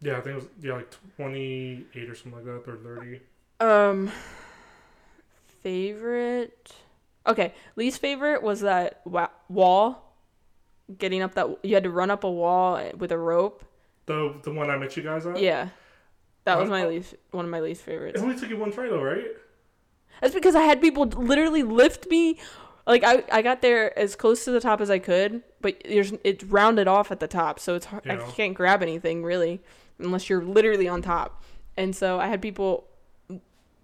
Yeah, 0.01 0.17
I 0.17 0.21
think 0.21 0.31
it 0.33 0.35
was 0.35 0.45
yeah 0.61 0.73
like 0.73 0.89
twenty 1.15 1.85
eight 1.95 2.09
or 2.09 2.15
something 2.15 2.33
like 2.33 2.43
that, 2.43 2.69
or 2.69 2.75
thirty. 2.75 3.21
Um, 3.61 4.11
favorite. 5.63 6.73
Okay, 7.25 7.53
least 7.75 7.99
favorite 8.01 8.43
was 8.43 8.61
that 8.61 9.01
wa- 9.05 9.29
wall. 9.49 9.99
Getting 10.97 11.21
up 11.21 11.35
that 11.35 11.47
you 11.63 11.73
had 11.73 11.83
to 11.83 11.89
run 11.89 12.11
up 12.11 12.23
a 12.25 12.29
wall 12.29 12.91
with 12.97 13.11
a 13.11 13.17
rope. 13.17 13.63
The 14.05 14.35
the 14.43 14.51
one 14.51 14.69
I 14.69 14.77
met 14.77 14.95
you 14.97 15.03
guys 15.03 15.25
on. 15.25 15.37
Yeah, 15.37 15.69
that 16.43 16.59
was 16.59 16.69
my 16.69 16.85
least 16.85 17.15
one 17.31 17.45
of 17.45 17.51
my 17.51 17.61
least 17.61 17.83
favorites. 17.83 18.19
It 18.19 18.23
only 18.23 18.37
took 18.37 18.49
you 18.49 18.57
one 18.57 18.71
try 18.71 18.89
though, 18.89 19.01
right? 19.01 19.25
That's 20.21 20.33
because 20.33 20.55
I 20.55 20.61
had 20.63 20.81
people 20.81 21.05
literally 21.05 21.63
lift 21.63 22.09
me. 22.09 22.37
Like 22.85 23.03
I, 23.05 23.23
I 23.31 23.41
got 23.41 23.61
there 23.61 23.97
as 23.97 24.15
close 24.17 24.43
to 24.43 24.51
the 24.51 24.59
top 24.59 24.81
as 24.81 24.89
I 24.91 24.99
could, 24.99 25.41
but 25.61 25.81
there's 25.85 26.11
it's 26.25 26.43
rounded 26.43 26.87
off 26.87 27.11
at 27.11 27.21
the 27.21 27.29
top, 27.29 27.59
so 27.59 27.75
it's 27.75 27.85
hard, 27.85 28.05
I 28.09 28.17
can't 28.31 28.53
grab 28.53 28.83
anything 28.83 29.23
really 29.23 29.61
unless 29.99 30.29
you're 30.29 30.43
literally 30.43 30.89
on 30.89 31.01
top. 31.01 31.43
And 31.77 31.95
so 31.95 32.19
I 32.19 32.27
had 32.27 32.41
people 32.41 32.87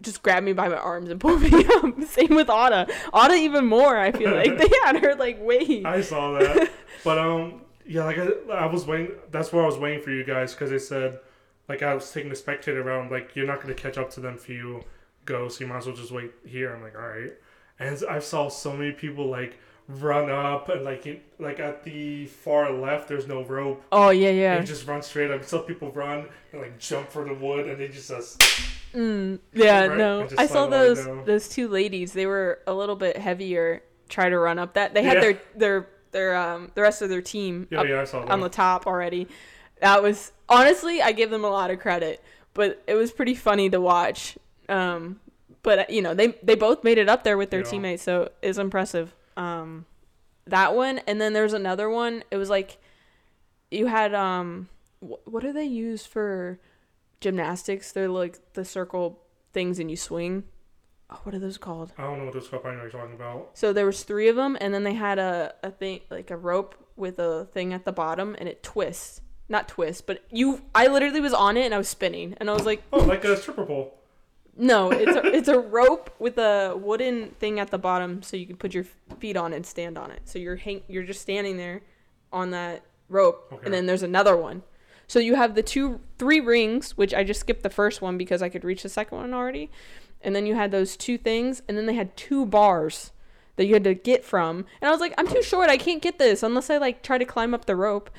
just 0.01 0.23
grab 0.23 0.43
me 0.43 0.53
by 0.53 0.69
my 0.69 0.77
arms 0.77 1.09
and 1.09 1.19
pull 1.19 1.37
me 1.37 1.51
up. 1.75 2.03
Same 2.03 2.35
with 2.35 2.49
Otta. 2.49 2.87
Otta 3.13 3.33
even 3.35 3.65
more. 3.65 3.97
I 3.97 4.11
feel 4.11 4.33
like 4.33 4.57
they 4.57 4.69
had 4.83 4.97
her 5.03 5.15
like 5.15 5.37
wait. 5.41 5.85
I 5.85 6.01
saw 6.01 6.37
that, 6.39 6.69
but 7.03 7.17
um, 7.17 7.61
yeah, 7.85 8.05
like 8.05 8.17
I, 8.17 8.27
I 8.51 8.65
was 8.65 8.85
waiting. 8.85 9.15
That's 9.31 9.51
where 9.51 9.63
I 9.63 9.65
was 9.65 9.77
waiting 9.77 10.01
for 10.01 10.11
you 10.11 10.23
guys 10.23 10.53
because 10.53 10.69
they 10.69 10.79
said, 10.79 11.19
like 11.67 11.81
I 11.83 11.93
was 11.93 12.11
taking 12.11 12.29
the 12.29 12.35
spectator 12.35 12.83
round. 12.83 13.11
Like 13.11 13.35
you're 13.35 13.47
not 13.47 13.61
gonna 13.61 13.73
catch 13.73 13.97
up 13.97 14.09
to 14.11 14.19
them 14.19 14.35
if 14.35 14.47
you 14.49 14.83
go, 15.25 15.47
so 15.49 15.63
you 15.63 15.67
might 15.67 15.77
as 15.77 15.85
well 15.87 15.95
just 15.95 16.11
wait 16.11 16.31
here. 16.45 16.73
I'm 16.73 16.81
like, 16.81 16.95
all 16.95 17.07
right. 17.07 17.33
And 17.79 18.01
I 18.09 18.19
saw 18.19 18.49
so 18.49 18.75
many 18.75 18.91
people 18.91 19.27
like 19.27 19.57
run 19.89 20.29
up 20.29 20.69
and 20.69 20.83
like 20.85 21.07
in, 21.07 21.19
like 21.39 21.59
at 21.59 21.83
the 21.83 22.27
far 22.27 22.71
left, 22.71 23.07
there's 23.07 23.27
no 23.27 23.43
rope. 23.43 23.83
Oh 23.91 24.09
yeah, 24.09 24.29
yeah. 24.29 24.61
just 24.61 24.87
run 24.87 25.01
straight 25.01 25.31
up. 25.31 25.43
Some 25.43 25.63
people 25.63 25.91
run 25.91 26.27
and 26.51 26.61
like 26.61 26.77
jump 26.77 27.09
for 27.09 27.25
the 27.25 27.33
wood, 27.33 27.67
and 27.67 27.79
they 27.79 27.87
just 27.87 28.11
uh, 28.11 28.21
Mm, 28.93 29.39
yeah, 29.53 29.85
Right? 29.87 29.97
no. 29.97 30.23
Just 30.23 30.39
I 30.39 30.45
saw 30.45 30.53
slide 30.53 30.59
all 30.61 30.67
the 30.69 30.77
way 30.77 30.87
those 30.87 31.05
down. 31.05 31.25
those 31.25 31.49
two 31.49 31.67
ladies. 31.67 32.13
They 32.13 32.25
were 32.25 32.59
a 32.67 32.73
little 32.73 32.95
bit 32.95 33.17
heavier. 33.17 33.83
Try 34.07 34.29
to 34.29 34.37
run 34.39 34.57
up 34.59 34.73
that. 34.73 34.93
They 34.93 35.03
had 35.03 35.15
Yeah. 35.15 35.21
their 35.21 35.41
their 35.55 35.87
their 36.11 36.35
um 36.35 36.71
the 36.75 36.81
rest 36.81 37.01
of 37.03 37.09
their 37.09 37.21
team 37.21 37.67
yeah, 37.69 37.83
yeah, 37.83 38.01
I 38.01 38.05
saw 38.05 38.23
on 38.25 38.39
the 38.39 38.49
top 38.49 38.87
already. 38.87 39.27
That 39.81 40.01
was 40.01 40.31
honestly, 40.49 41.01
I 41.01 41.11
give 41.11 41.29
them 41.29 41.45
a 41.45 41.49
lot 41.49 41.69
of 41.71 41.79
credit, 41.79 42.23
but 42.53 42.81
it 42.87 42.95
was 42.95 43.11
pretty 43.11 43.35
funny 43.35 43.69
to 43.69 43.79
watch. 43.79 44.37
Um, 44.67 45.19
but 45.61 45.79
uh, 45.79 45.85
you 45.89 46.01
know, 46.01 46.13
they 46.15 46.29
they 46.43 46.55
both 46.55 46.83
made 46.83 46.97
it 46.97 47.07
up 47.07 47.23
there 47.23 47.37
with 47.37 47.51
their 47.51 47.61
teammates, 47.63 48.01
so 48.03 48.29
it's 48.41 48.57
impressive. 48.57 49.13
Um, 49.37 49.85
that 50.47 50.75
one, 50.75 50.99
and 51.05 51.21
then 51.21 51.33
there's 51.33 51.53
another 51.53 51.89
one. 51.89 52.23
It 52.31 52.37
was 52.37 52.49
like 52.49 52.77
you 53.69 53.85
had 53.85 54.15
um, 54.15 54.67
wh- 54.99 55.25
what 55.27 55.43
do 55.43 55.53
they 55.53 55.65
use 55.65 56.05
for 56.07 56.57
gymnastics? 57.21 57.91
They're 57.91 58.07
like 58.09 58.53
the 58.53 58.65
circle 58.65 59.19
things, 59.53 59.79
and 59.79 59.89
you 59.89 59.97
swing. 59.97 60.43
Oh, 61.11 61.19
what 61.23 61.33
are 61.33 61.39
those 61.39 61.57
called? 61.57 61.91
I 61.97 62.03
don't 62.03 62.19
know 62.19 62.25
what 62.25 62.33
those 62.35 62.47
cup 62.47 62.65
I 62.65 62.75
know 62.75 62.81
you're 62.83 62.91
talking 62.91 63.15
about. 63.15 63.51
So 63.55 63.73
there 63.73 63.85
was 63.85 64.03
three 64.03 64.27
of 64.27 64.35
them, 64.35 64.57
and 64.61 64.73
then 64.73 64.83
they 64.83 64.93
had 64.93 65.17
a, 65.19 65.53
a 65.63 65.71
thing 65.71 66.01
like 66.09 66.29
a 66.29 66.37
rope 66.37 66.75
with 66.95 67.17
a 67.19 67.45
thing 67.51 67.73
at 67.73 67.83
the 67.85 67.91
bottom, 67.91 68.35
and 68.39 68.47
it 68.47 68.61
twists. 68.63 69.21
Not 69.51 69.67
twist, 69.67 70.05
but 70.05 70.23
you. 70.29 70.61
I 70.75 70.85
literally 70.85 71.19
was 71.21 71.33
on 71.33 71.57
it 71.57 71.65
and 71.65 71.73
I 71.73 71.79
was 71.79 71.87
spinning, 71.89 72.35
and 72.37 72.49
I 72.49 72.53
was 72.53 72.65
like, 72.65 72.83
Oh, 72.93 72.99
like 72.99 73.23
a 73.23 73.35
stripper 73.35 73.65
pole. 73.65 73.95
no, 74.55 74.91
it's 74.91 75.15
a, 75.15 75.25
it's 75.25 75.47
a 75.47 75.57
rope 75.57 76.13
with 76.19 76.37
a 76.37 76.75
wooden 76.77 77.29
thing 77.39 77.59
at 77.59 77.71
the 77.71 77.79
bottom, 77.79 78.21
so 78.21 78.37
you 78.37 78.45
can 78.45 78.57
put 78.57 78.75
your 78.75 78.85
feet 79.17 79.35
on 79.35 79.53
it 79.53 79.55
and 79.55 79.65
stand 79.65 79.97
on 79.97 80.11
it. 80.11 80.21
So 80.25 80.37
you're 80.37 80.57
hang, 80.57 80.83
you're 80.87 81.01
just 81.01 81.21
standing 81.21 81.57
there 81.57 81.81
on 82.31 82.51
that 82.51 82.83
rope, 83.07 83.47
Okay. 83.51 83.65
and 83.65 83.73
then 83.73 83.87
there's 83.87 84.03
another 84.03 84.37
one. 84.37 84.61
So 85.09 85.17
you 85.19 85.33
have 85.35 85.55
the 85.55 85.63
two, 85.63 85.99
three 86.19 86.39
rings, 86.39 86.95
which 86.95 87.15
I 87.15 87.23
just 87.23 87.39
skipped 87.39 87.63
the 87.63 87.69
first 87.71 87.99
one 87.99 88.15
because 88.15 88.43
I 88.43 88.47
could 88.49 88.63
reach 88.63 88.83
the 88.83 88.89
second 88.89 89.17
one 89.17 89.33
already, 89.33 89.71
and 90.21 90.35
then 90.35 90.45
you 90.45 90.53
had 90.53 90.69
those 90.69 90.95
two 90.95 91.17
things, 91.17 91.63
and 91.67 91.75
then 91.75 91.87
they 91.87 91.95
had 91.95 92.15
two 92.15 92.45
bars 92.45 93.11
that 93.55 93.65
you 93.65 93.73
had 93.73 93.83
to 93.85 93.95
get 93.95 94.23
from, 94.23 94.65
and 94.79 94.87
I 94.87 94.91
was 94.91 95.01
like, 95.01 95.15
I'm 95.17 95.27
too 95.27 95.41
short, 95.41 95.67
I 95.69 95.77
can't 95.77 96.01
get 96.01 96.19
this 96.19 96.43
unless 96.43 96.69
I 96.69 96.77
like 96.77 97.01
try 97.01 97.17
to 97.17 97.25
climb 97.25 97.53
up 97.55 97.65
the 97.65 97.75
rope. 97.75 98.11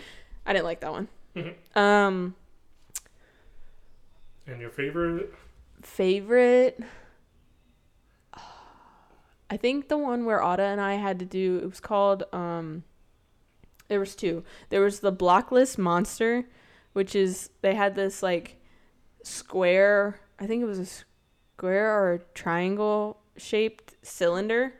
I 0.44 0.52
didn't 0.52 0.64
like 0.64 0.80
that 0.80 0.90
one. 0.90 1.08
Mhm. 1.36 1.54
Um, 1.76 2.34
And 4.48 4.60
your 4.60 4.70
favorite? 4.70 5.32
favorite 5.82 6.80
I 9.48 9.56
think 9.56 9.88
the 9.88 9.96
one 9.98 10.24
where 10.26 10.40
Ada 10.42 10.62
and 10.62 10.80
I 10.80 10.94
had 10.94 11.18
to 11.20 11.24
do 11.24 11.58
it 11.62 11.66
was 11.66 11.80
called 11.80 12.24
um 12.32 12.82
there 13.88 13.98
was 14.00 14.14
two. 14.14 14.44
There 14.68 14.80
was 14.82 15.00
the 15.00 15.10
Block 15.10 15.50
Ness 15.50 15.76
Monster, 15.78 16.44
which 16.92 17.14
is 17.14 17.50
they 17.62 17.74
had 17.74 17.94
this 17.94 18.22
like 18.22 18.56
square 19.22 20.20
I 20.38 20.46
think 20.46 20.62
it 20.62 20.66
was 20.66 20.78
a 20.78 20.86
square 21.56 21.94
or 21.94 22.14
a 22.14 22.18
triangle 22.34 23.18
shaped 23.36 23.94
cylinder 24.02 24.74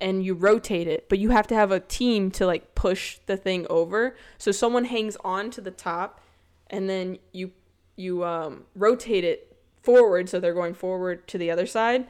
and 0.00 0.24
you 0.24 0.34
rotate 0.34 0.88
it, 0.88 1.08
but 1.08 1.18
you 1.18 1.30
have 1.30 1.46
to 1.46 1.54
have 1.54 1.70
a 1.70 1.80
team 1.80 2.30
to 2.32 2.46
like 2.46 2.74
push 2.74 3.18
the 3.26 3.36
thing 3.36 3.66
over. 3.70 4.16
So 4.38 4.50
someone 4.50 4.86
hangs 4.86 5.16
on 5.22 5.50
to 5.50 5.60
the 5.60 5.70
top 5.70 6.20
and 6.68 6.88
then 6.88 7.18
you 7.32 7.52
you 7.96 8.24
um, 8.24 8.64
rotate 8.74 9.22
it 9.22 9.56
forward 9.82 10.28
so 10.28 10.40
they're 10.40 10.54
going 10.54 10.74
forward 10.74 11.28
to 11.28 11.38
the 11.38 11.50
other 11.50 11.66
side. 11.66 12.06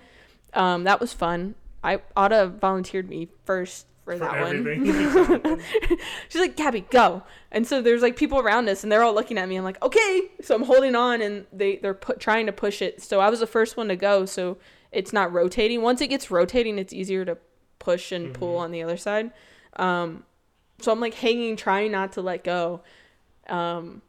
Um, 0.55 0.85
that 0.85 1.01
was 1.01 1.13
fun. 1.13 1.57
I 1.83 2.01
Otta 2.17 2.47
volunteered 2.47 3.09
me 3.11 3.29
first 3.45 3.87
for, 4.05 4.13
For 4.13 4.19
that 4.19 4.41
one. 4.43 5.61
She's 6.29 6.41
like, 6.41 6.57
Gabby, 6.57 6.83
go. 6.91 7.23
And 7.51 7.67
so 7.67 7.81
there's 7.81 8.03
like 8.03 8.17
people 8.17 8.39
around 8.39 8.69
us 8.69 8.83
and 8.83 8.93
they're 8.93 9.03
all 9.03 9.15
looking 9.15 9.39
at 9.39 9.49
me. 9.49 9.57
I'm 9.57 9.65
like, 9.65 9.83
okay. 9.83 10.31
So 10.43 10.55
I'm 10.55 10.63
holding 10.65 10.95
on 10.95 11.23
and 11.23 11.47
they, 11.53 11.77
they're 11.77 11.95
put, 11.95 12.21
trying 12.21 12.47
to 12.47 12.53
push 12.53 12.83
it. 12.83 13.03
So 13.03 13.21
I 13.21 13.31
was 13.31 13.41
the 13.41 13.47
first 13.47 13.77
one 13.77 13.89
to 13.89 13.97
go. 13.97 14.27
So 14.27 14.59
it's 14.93 15.13
not 15.13 15.33
rotating. 15.33 15.81
Once 15.83 16.01
it 16.01 16.09
gets 16.09 16.31
rotating, 16.31 16.79
it's 16.79 16.93
easier 16.93 17.25
to 17.25 17.39
push 17.79 18.13
and 18.13 18.35
pull 18.35 18.57
Mhm. 18.57 18.61
on 18.61 18.71
the 18.73 18.83
other 18.83 18.97
side. 18.97 19.31
Um, 19.77 20.25
so 20.81 20.93
I'm 20.93 21.01
like 21.01 21.15
hanging, 21.15 21.57
trying 21.57 21.93
not 21.93 22.13
to 22.13 22.21
let 22.23 22.45
go. 22.45 22.83
Um, 23.49 24.03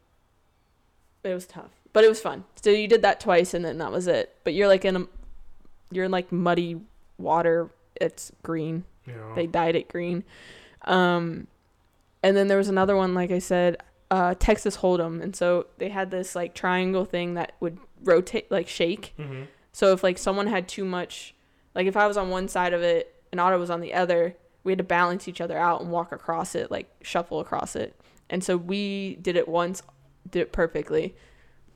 it 1.24 1.32
was 1.34 1.46
tough, 1.46 1.70
but 1.92 2.04
it 2.04 2.08
was 2.08 2.20
fun. 2.20 2.44
So 2.62 2.70
you 2.70 2.86
did 2.88 3.02
that 3.02 3.20
twice 3.20 3.54
and 3.54 3.64
then 3.64 3.78
that 3.78 3.90
was 3.92 4.06
it. 4.06 4.34
But 4.44 4.54
you're 4.54 4.68
like 4.68 4.84
in 4.84 4.96
a, 4.96 5.06
you're 5.90 6.04
in 6.04 6.10
like 6.10 6.30
muddy 6.32 6.80
water. 7.18 7.70
It's 7.98 8.30
green 8.42 8.84
know. 9.12 9.34
they 9.34 9.46
dyed 9.46 9.76
it 9.76 9.88
green. 9.88 10.24
Um, 10.84 11.46
and 12.22 12.36
then 12.36 12.48
there 12.48 12.58
was 12.58 12.68
another 12.68 12.96
one, 12.96 13.14
like 13.14 13.30
I 13.30 13.38
said, 13.38 13.76
uh, 14.10 14.34
Texas 14.38 14.78
Hold'em, 14.78 15.20
and 15.22 15.34
so 15.34 15.66
they 15.78 15.88
had 15.88 16.10
this 16.10 16.34
like 16.36 16.54
triangle 16.54 17.04
thing 17.04 17.34
that 17.34 17.52
would 17.60 17.78
rotate, 18.02 18.50
like 18.50 18.68
shake. 18.68 19.14
hmm 19.16 19.42
So 19.72 19.92
if 19.92 20.02
like 20.02 20.18
someone 20.18 20.46
had 20.46 20.68
too 20.68 20.84
much, 20.84 21.34
like 21.74 21.86
if 21.86 21.96
I 21.96 22.06
was 22.06 22.16
on 22.16 22.30
one 22.30 22.48
side 22.48 22.72
of 22.72 22.82
it 22.82 23.14
and 23.32 23.40
Otto 23.40 23.58
was 23.58 23.70
on 23.70 23.80
the 23.80 23.94
other, 23.94 24.36
we 24.64 24.72
had 24.72 24.78
to 24.78 24.84
balance 24.84 25.28
each 25.28 25.40
other 25.40 25.56
out 25.58 25.80
and 25.80 25.90
walk 25.90 26.12
across 26.12 26.54
it, 26.54 26.70
like 26.70 26.88
shuffle 27.02 27.40
across 27.40 27.76
it. 27.76 27.94
And 28.30 28.42
so 28.42 28.56
we 28.56 29.16
did 29.16 29.36
it 29.36 29.46
once, 29.48 29.82
did 30.30 30.40
it 30.40 30.52
perfectly. 30.52 31.14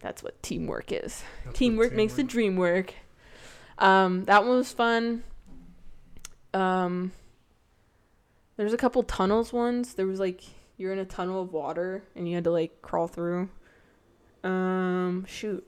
That's 0.00 0.22
what 0.22 0.40
teamwork 0.42 0.90
is. 0.92 1.22
teamwork 1.52 1.92
makes 1.92 2.14
the 2.14 2.22
dream 2.24 2.56
work. 2.56 2.94
Um, 3.78 4.24
that 4.24 4.44
one 4.44 4.56
was 4.58 4.72
fun. 4.72 5.22
Um, 6.54 7.12
there's 8.60 8.74
a 8.74 8.76
couple 8.76 9.02
tunnels 9.02 9.54
ones. 9.54 9.94
There 9.94 10.06
was 10.06 10.20
like 10.20 10.42
you're 10.76 10.92
in 10.92 10.98
a 10.98 11.04
tunnel 11.06 11.40
of 11.40 11.50
water 11.50 12.04
and 12.14 12.28
you 12.28 12.34
had 12.34 12.44
to 12.44 12.50
like 12.50 12.82
crawl 12.82 13.08
through. 13.08 13.48
Um, 14.44 15.24
shoot. 15.26 15.66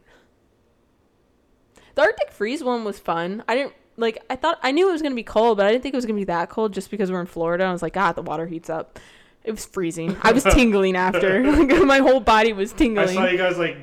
The 1.95 2.03
Arctic 2.03 2.31
freeze 2.31 2.63
one 2.63 2.85
was 2.85 2.99
fun. 2.99 3.45
I 3.49 3.55
didn't 3.55 3.73
like. 3.97 4.23
I 4.29 4.37
thought 4.37 4.59
I 4.63 4.73
knew 4.73 4.91
it 4.91 4.93
was 4.93 5.01
gonna 5.01 5.15
be 5.15 5.23
cold, 5.23 5.57
but 5.57 5.65
I 5.65 5.73
didn't 5.73 5.83
think 5.83 5.95
it 5.95 5.97
was 5.97 6.05
gonna 6.05 6.19
be 6.19 6.25
that 6.25 6.51
cold 6.51 6.75
just 6.75 6.91
because 6.91 7.11
we're 7.11 7.23
in 7.23 7.27
Florida. 7.27 7.65
I 7.65 7.73
was 7.73 7.81
like, 7.81 7.97
ah, 7.97 8.13
the 8.13 8.21
water 8.21 8.47
heats 8.47 8.69
up. 8.69 8.99
It 9.43 9.53
was 9.53 9.65
freezing. 9.65 10.15
I 10.21 10.33
was 10.33 10.45
tingling 10.55 10.95
after. 10.95 11.43
Like, 11.53 11.85
my 11.85 11.99
whole 11.99 12.21
body 12.21 12.53
was 12.53 12.75
tingling. 12.75 13.09
I 13.09 13.15
saw 13.15 13.25
you 13.25 13.39
guys 13.39 13.57
like, 13.57 13.79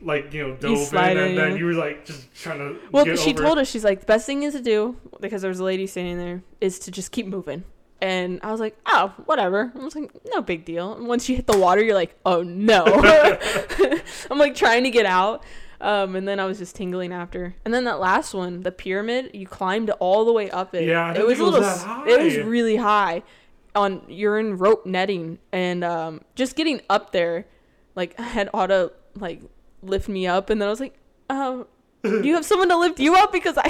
like 0.00 0.32
you 0.32 0.46
know, 0.46 0.54
dove 0.54 0.94
in, 0.94 1.18
and 1.18 1.36
then 1.36 1.56
you 1.56 1.64
were 1.64 1.74
like 1.74 2.04
just 2.04 2.32
trying 2.32 2.58
to. 2.58 2.78
Well, 2.92 3.16
she 3.16 3.34
told 3.34 3.58
it. 3.58 3.62
us 3.62 3.68
she's 3.68 3.82
like 3.82 3.98
the 3.98 4.06
best 4.06 4.24
thing 4.24 4.44
is 4.44 4.54
to 4.54 4.60
do 4.60 4.96
because 5.20 5.42
there 5.42 5.48
was 5.48 5.58
a 5.58 5.64
lady 5.64 5.88
standing 5.88 6.16
there 6.16 6.44
is 6.60 6.78
to 6.80 6.92
just 6.92 7.10
keep 7.10 7.26
moving. 7.26 7.64
And 8.02 8.40
I 8.42 8.50
was 8.50 8.58
like, 8.58 8.76
oh, 8.84 9.14
whatever. 9.26 9.72
I 9.78 9.78
was 9.78 9.94
like, 9.94 10.10
no 10.26 10.42
big 10.42 10.64
deal. 10.64 10.94
And 10.94 11.06
once 11.06 11.28
you 11.28 11.36
hit 11.36 11.46
the 11.46 11.56
water, 11.56 11.80
you're 11.80 11.94
like, 11.94 12.16
oh 12.26 12.42
no. 12.42 12.84
I'm 14.30 14.38
like 14.38 14.56
trying 14.56 14.82
to 14.82 14.90
get 14.90 15.06
out. 15.06 15.44
Um, 15.80 16.16
and 16.16 16.26
then 16.26 16.40
I 16.40 16.44
was 16.44 16.58
just 16.58 16.74
tingling 16.74 17.12
after. 17.12 17.54
And 17.64 17.72
then 17.72 17.84
that 17.84 18.00
last 18.00 18.34
one, 18.34 18.62
the 18.62 18.72
pyramid, 18.72 19.30
you 19.34 19.46
climbed 19.46 19.90
all 20.00 20.24
the 20.24 20.32
way 20.32 20.50
up 20.50 20.74
it. 20.74 20.88
Yeah, 20.88 21.14
it 21.14 21.24
was 21.24 21.38
a 21.38 21.42
it 21.42 21.46
was 21.46 21.86
little. 21.86 22.08
It 22.08 22.22
was 22.22 22.36
really 22.38 22.76
high. 22.76 23.22
On 23.74 24.02
you're 24.06 24.38
in 24.38 24.58
rope 24.58 24.84
netting, 24.84 25.38
and 25.50 25.82
um, 25.82 26.20
just 26.34 26.56
getting 26.56 26.82
up 26.90 27.12
there, 27.12 27.46
like 27.94 28.14
I 28.18 28.22
had 28.36 28.50
Otto 28.52 28.92
like 29.16 29.40
lift 29.82 30.08
me 30.08 30.26
up, 30.26 30.50
and 30.50 30.60
then 30.60 30.68
I 30.68 30.70
was 30.70 30.80
like, 30.80 30.94
um, 31.30 31.66
do 32.02 32.22
you 32.22 32.34
have 32.34 32.44
someone 32.44 32.68
to 32.68 32.76
lift 32.76 33.00
you 33.00 33.14
up 33.14 33.32
because 33.32 33.56
I, 33.56 33.68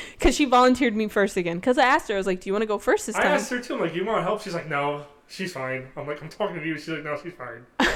because 0.12 0.34
she 0.34 0.44
volunteered 0.44 0.94
me 0.96 1.08
first 1.08 1.36
again. 1.36 1.56
Because 1.58 1.78
I 1.78 1.84
asked 1.84 2.08
her, 2.08 2.14
I 2.14 2.18
was 2.18 2.26
like, 2.26 2.40
do 2.40 2.48
you 2.48 2.52
want 2.52 2.62
to 2.62 2.66
go 2.66 2.78
first 2.78 3.06
this 3.06 3.14
time? 3.16 3.22
I 3.24 3.28
time? 3.28 3.34
asked 3.36 3.50
her 3.50 3.60
too. 3.60 3.74
I'm 3.74 3.80
like, 3.80 3.94
you 3.94 4.04
want 4.04 4.22
help? 4.22 4.42
She's 4.42 4.54
like, 4.54 4.68
no, 4.68 5.04
she's 5.28 5.52
fine. 5.52 5.88
I'm 5.96 6.06
like, 6.06 6.22
I'm 6.22 6.28
talking 6.28 6.60
to 6.60 6.66
you. 6.66 6.76
She's 6.76 6.88
like, 6.88 7.04
no, 7.04 7.18
she's 7.22 7.34
fine. 7.34 7.64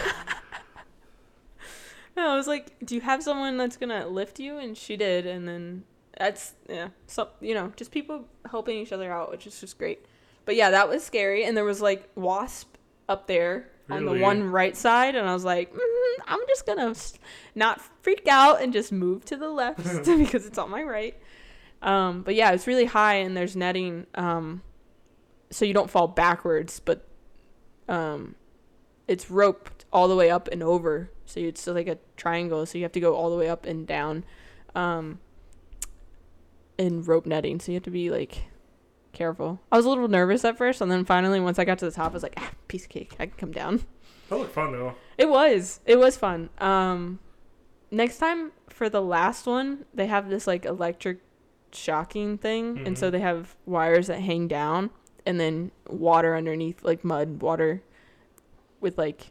No, 2.15 2.29
I 2.29 2.37
was 2.37 2.47
like, 2.47 2.77
"Do 2.85 2.95
you 2.95 3.01
have 3.01 3.23
someone 3.23 3.57
that's 3.57 3.79
gonna 3.79 4.07
lift 4.07 4.39
you?" 4.39 4.59
And 4.59 4.77
she 4.77 4.99
did, 4.99 5.27
and 5.27 5.49
then 5.49 5.85
that's 6.19 6.53
yeah, 6.69 6.89
so 7.07 7.31
you 7.41 7.55
know, 7.55 7.73
just 7.75 7.91
people 7.91 8.27
helping 8.51 8.77
each 8.77 8.93
other 8.93 9.11
out, 9.11 9.31
which 9.31 9.47
is 9.47 9.59
just 9.59 9.79
great. 9.79 10.05
But 10.45 10.55
yeah, 10.57 10.71
that 10.71 10.91
was 10.91 11.03
scary, 11.03 11.45
and 11.45 11.57
there 11.57 11.65
was 11.65 11.81
like 11.81 12.11
wasp 12.15 12.77
up 13.09 13.27
there 13.29 13.71
on 13.91 14.05
the 14.05 14.11
Really? 14.13 14.23
one 14.23 14.45
right 14.51 14.77
side, 14.77 15.15
and 15.15 15.27
I 15.27 15.33
was 15.33 15.45
like, 15.47 15.73
mm, 15.73 15.79
I'm 16.27 16.41
just 16.49 16.67
gonna 16.67 16.91
s- 16.91 17.15
not 17.55 17.81
freak 18.03 18.29
out 18.29 18.61
and 18.61 18.75
just 18.75 18.93
move 18.93 19.25
to 19.27 19.37
the 19.39 19.49
left 19.49 19.79
because 20.05 20.45
it's 20.45 20.59
on 20.59 20.69
my 20.71 20.83
right. 20.83 21.17
Um, 21.83 22.23
but 22.23 22.35
yeah, 22.35 22.53
it's 22.53 22.67
really 22.67 22.85
high, 22.85 23.17
and 23.17 23.37
there's 23.37 23.57
netting, 23.57 24.07
um, 24.15 24.63
so 25.51 25.65
you 25.65 25.75
don't 25.75 25.91
fall 25.91 26.07
backwards, 26.07 26.81
but 26.81 27.07
um, 27.89 28.37
it's 29.09 29.31
roped 29.31 29.85
all 29.93 30.09
the 30.09 30.17
way 30.17 30.31
up 30.31 30.49
and 30.49 30.63
over. 30.63 31.11
So 31.27 31.41
it's 31.41 31.67
like 31.67 31.89
a 31.89 31.99
triangle. 32.17 32.65
So 32.67 32.79
you 32.79 32.85
have 32.85 32.93
to 32.93 33.01
go 33.01 33.15
all 33.15 33.31
the 33.31 33.37
way 33.37 33.49
up 33.49 33.67
and 33.67 33.87
down, 33.87 34.25
um, 34.75 35.19
in 36.79 37.03
rope 37.03 37.27
netting. 37.27 37.59
So 37.59 37.73
you 37.73 37.77
have 37.77 37.85
to 37.85 37.91
be 37.91 38.11
like 38.11 38.45
careful. 39.13 39.61
I 39.71 39.77
was 39.77 39.85
a 39.85 39.89
little 39.89 40.09
nervous 40.09 40.45
at 40.45 40.57
first, 40.57 40.81
and 40.81 40.91
then 40.91 41.05
finally, 41.05 41.41
once 41.41 41.59
I 41.59 41.65
got 41.65 41.79
to 41.79 41.85
the 41.85 41.91
top, 41.91 42.13
I 42.13 42.15
was 42.15 42.23
like, 42.23 42.35
ah, 42.37 42.51
piece 42.69 42.85
of 42.85 42.91
cake. 42.91 43.15
I 43.19 43.27
can 43.27 43.37
come 43.37 43.53
down. 43.53 43.85
That 44.29 44.37
looked 44.37 44.55
fun 44.55 44.73
though. 44.73 44.95
It 45.19 45.29
was. 45.29 45.81
It 45.85 45.99
was 45.99 46.17
fun. 46.17 46.49
Um, 46.59 47.19
next 47.91 48.19
time 48.19 48.53
for 48.69 48.89
the 48.89 49.03
last 49.03 49.47
one, 49.47 49.85
they 49.93 50.07
have 50.07 50.31
this 50.31 50.47
like 50.47 50.65
electric 50.65 51.19
shocking 51.75 52.39
thing, 52.39 52.83
and 52.87 52.97
so 52.99 53.09
Mhm. 53.09 53.13
they 53.13 53.21
have 53.21 53.57
wires 53.67 54.07
that 54.09 54.21
hang 54.21 54.49
down, 54.49 54.91
and 55.27 55.39
then 55.41 55.71
water 55.89 56.35
underneath, 56.37 56.83
like 56.85 57.05
mud 57.05 57.43
water, 57.43 57.83
with 58.81 58.99
like 58.99 59.31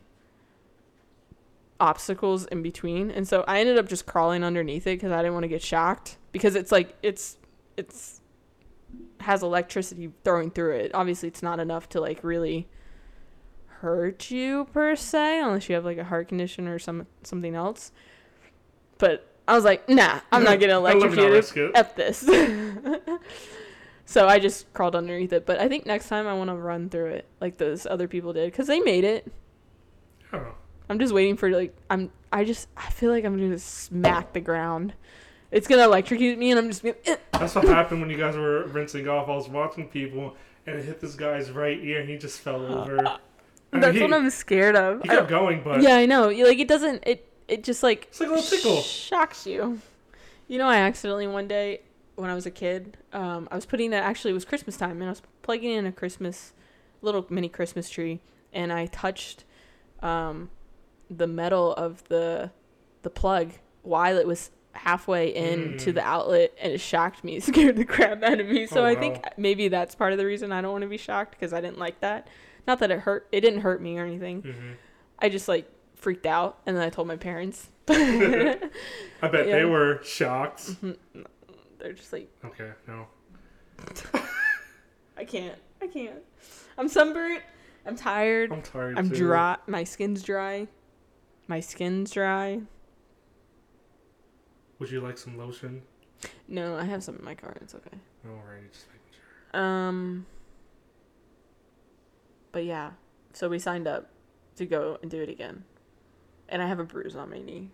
obstacles 1.79 2.45
in 2.45 2.61
between. 2.61 3.09
And 3.09 3.27
so 3.27 3.43
I 3.47 3.59
ended 3.59 3.77
up 3.77 3.87
just 3.87 4.05
crawling 4.05 4.43
underneath 4.43 4.85
it 4.87 4.97
because 4.99 5.11
I 5.11 5.17
didn't 5.17 5.33
want 5.33 5.43
to 5.43 5.47
get 5.49 5.61
shocked 5.61 6.17
because 6.31 6.55
it's 6.55 6.71
like 6.71 6.95
it's 7.01 7.37
it's 7.77 8.21
has 9.21 9.41
electricity 9.43 10.11
throwing 10.23 10.51
through 10.51 10.75
it. 10.75 10.91
Obviously, 10.93 11.27
it's 11.27 11.43
not 11.43 11.59
enough 11.59 11.89
to 11.89 12.01
like 12.01 12.23
really 12.23 12.67
hurt 13.81 14.29
you 14.29 14.65
per 14.65 14.95
se, 14.95 15.39
unless 15.41 15.69
you 15.69 15.75
have 15.75 15.85
like 15.85 15.97
a 15.97 16.03
heart 16.03 16.27
condition 16.27 16.67
or 16.67 16.77
some 16.77 17.07
something 17.23 17.55
else. 17.55 17.91
But 18.99 19.27
I 19.47 19.55
was 19.55 19.63
like, 19.63 19.89
nah, 19.89 20.19
I'm 20.31 20.43
not 20.43 20.59
getting 20.59 20.75
I'll 20.75 20.81
let 20.81 20.95
me 20.95 21.03
not 21.03 21.17
electrocuted. 21.17 21.75
F 21.75 21.95
this. 21.95 22.19
so 24.05 24.27
I 24.27 24.39
just 24.39 24.71
crawled 24.73 24.95
underneath 24.95 25.33
it. 25.33 25.45
But 25.45 25.59
I 25.59 25.67
think 25.67 25.85
next 25.85 26.07
time 26.09 26.27
I 26.27 26.33
want 26.33 26.49
to 26.49 26.55
run 26.55 26.89
through 26.89 27.07
it 27.07 27.25
like 27.39 27.57
those 27.57 27.85
other 27.85 28.07
people 28.07 28.33
did 28.33 28.51
because 28.51 28.67
they 28.67 28.79
made 28.79 29.03
it. 29.03 29.31
Oh. 30.33 30.55
I'm 30.89 30.99
just 30.99 31.13
waiting 31.13 31.37
for 31.37 31.49
like 31.49 31.75
I'm. 31.89 32.11
I 32.33 32.43
just 32.43 32.67
I 32.77 32.89
feel 32.91 33.11
like 33.11 33.25
I'm 33.25 33.37
gonna 33.37 33.57
smack 33.57 34.33
the 34.33 34.41
ground. 34.41 34.93
It's 35.49 35.67
gonna 35.67 35.83
electrocute 35.83 36.37
me, 36.37 36.51
and 36.51 36.59
I'm 36.59 36.67
just. 36.69 36.83
Gonna, 36.83 36.95
eh. 37.05 37.17
That's 37.33 37.55
what 37.55 37.65
happened 37.65 38.01
when 38.01 38.09
you 38.09 38.17
guys 38.17 38.35
were 38.35 38.65
rinsing 38.67 39.07
off. 39.07 39.27
I 39.27 39.35
was 39.35 39.49
watching 39.49 39.87
people, 39.87 40.35
and 40.65 40.77
it 40.77 40.85
hit 40.85 40.99
this 40.99 41.15
guy's 41.15 41.51
right 41.51 41.81
ear, 41.81 42.01
and 42.01 42.09
he 42.09 42.17
just 42.17 42.39
fell 42.39 42.65
over. 42.65 42.97
Mean, 43.71 43.81
That's 43.81 43.95
he, 43.95 44.03
what 44.03 44.13
I'm 44.13 44.29
scared 44.29 44.75
of. 44.75 45.01
he 45.01 45.07
kept 45.07 45.29
going, 45.29 45.63
but 45.63 45.81
yeah, 45.81 45.95
I 45.95 46.05
know. 46.05 46.27
Like 46.27 46.59
it 46.59 46.67
doesn't. 46.67 47.03
It 47.07 47.30
it 47.51 47.63
just 47.63 47.83
like 47.83 48.05
it's 48.09 48.19
like 48.19 48.29
a 48.29 48.33
little 48.33 48.49
tickle. 48.49 48.81
shocks 48.81 49.45
you. 49.45 49.79
You 50.47 50.57
know, 50.57 50.67
I 50.67 50.77
accidentally 50.77 51.27
one 51.27 51.47
day 51.47 51.81
when 52.15 52.29
I 52.29 52.33
was 52.35 52.45
a 52.45 52.51
kid, 52.51 52.97
um, 53.13 53.47
I 53.51 53.55
was 53.55 53.65
putting 53.65 53.91
that 53.91 54.03
Actually, 54.03 54.31
it 54.31 54.35
was 54.35 54.45
Christmas 54.45 54.75
time, 54.77 54.93
and 55.01 55.03
I 55.05 55.09
was 55.09 55.21
plugging 55.43 55.71
in 55.71 55.85
a 55.85 55.91
Christmas 55.91 56.53
little 57.01 57.25
mini 57.29 57.49
Christmas 57.49 57.89
tree, 57.89 58.19
and 58.53 58.71
I 58.73 58.85
touched 58.87 59.43
um, 60.01 60.49
the 61.09 61.27
metal 61.27 61.73
of 61.73 62.03
the 62.09 62.51
the 63.03 63.09
plug 63.09 63.51
while 63.83 64.17
it 64.17 64.27
was 64.27 64.51
halfway 64.73 65.33
into 65.35 65.91
Mm. 65.91 65.95
the 65.95 66.01
outlet, 66.03 66.53
and 66.61 66.71
it 66.73 66.79
shocked 66.79 67.23
me. 67.23 67.39
Scared 67.51 67.75
the 67.77 67.85
crap 67.85 68.21
out 68.23 68.39
of 68.39 68.47
me. 68.47 68.67
So 68.67 68.81
Oh, 68.81 68.85
I 68.85 68.93
wow. 68.93 68.99
think 68.99 69.19
maybe 69.37 69.67
that's 69.67 69.95
part 69.95 70.11
of 70.13 70.17
the 70.19 70.25
reason 70.25 70.51
I 70.51 70.61
don't 70.61 70.71
want 70.71 70.83
to 70.83 70.87
be 70.87 70.97
shocked 70.97 71.31
because 71.31 71.51
I 71.53 71.59
didn't 71.61 71.79
like 71.79 71.99
that. 72.01 72.27
Not 72.67 72.79
that 72.79 72.91
it 72.91 72.99
hurt. 72.99 73.27
It 73.31 73.41
didn't 73.41 73.61
hurt 73.61 73.81
me 73.81 73.97
or 73.97 74.05
anything. 74.05 74.41
hmm 74.41 74.71
I 75.19 75.29
just 75.29 75.47
like 75.47 75.69
freaked 76.01 76.25
out, 76.25 76.59
and 76.65 76.75
then 76.75 76.83
I 76.83 76.89
told 76.89 77.07
my 77.07 77.15
parents. 77.15 77.69
I 77.87 77.93
bet 77.95 78.61
Yeah. 79.23 79.29
they 79.53 79.65
were 79.65 80.01
shocked. 80.03 80.69
They're 81.79 81.93
just 81.93 82.11
like, 82.11 82.29
Okay, 82.43 82.71
no. 82.87 83.07
I 85.17 85.23
can't. 85.25 85.57
I 85.81 85.87
can't. 85.87 86.19
I'm 86.77 86.87
sunburnt. 86.87 87.41
I'm 87.85 87.95
tired. 87.95 88.51
I'm 88.51 88.61
tired. 88.61 88.97
I'm 88.97 89.09
too. 89.09 89.15
dry. 89.15 89.57
My 89.67 89.83
skin's 89.83 90.21
dry. 90.23 90.67
My 91.47 91.59
skin's 91.59 92.11
dry. 92.11 92.61
Would 94.79 94.91
you 94.91 95.01
like 95.01 95.17
some 95.17 95.37
lotion? 95.37 95.81
No, 96.47 96.75
I 96.75 96.83
have 96.83 97.03
some 97.03 97.15
in 97.17 97.23
my 97.25 97.35
car. 97.35 97.55
It's 97.61 97.73
okay. 97.75 97.97
Alright, 98.27 98.71
just 98.71 98.85
making 98.89 99.19
sure. 99.53 99.61
Um. 99.61 100.25
But 102.51 102.65
yeah, 102.65 102.91
so 103.33 103.47
we 103.49 103.59
signed 103.59 103.87
up 103.87 104.09
to 104.57 104.65
go 104.65 104.97
and 105.01 105.09
do 105.09 105.21
it 105.21 105.29
again, 105.29 105.63
and 106.51 106.61
I 106.61 106.67
have 106.67 106.79
a 106.79 106.83
bruise 106.83 107.15
on 107.15 107.29
my 107.31 107.39
knee. 107.39 107.69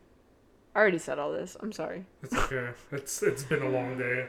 I 0.75 0.79
already 0.79 0.99
said 0.99 1.17
all 1.19 1.31
this. 1.31 1.57
I'm 1.59 1.71
sorry. 1.71 2.05
It's 2.23 2.33
okay. 2.35 2.69
it's 2.91 3.23
it's 3.23 3.43
been 3.43 3.63
a 3.63 3.69
long 3.69 3.97
day. 3.97 4.27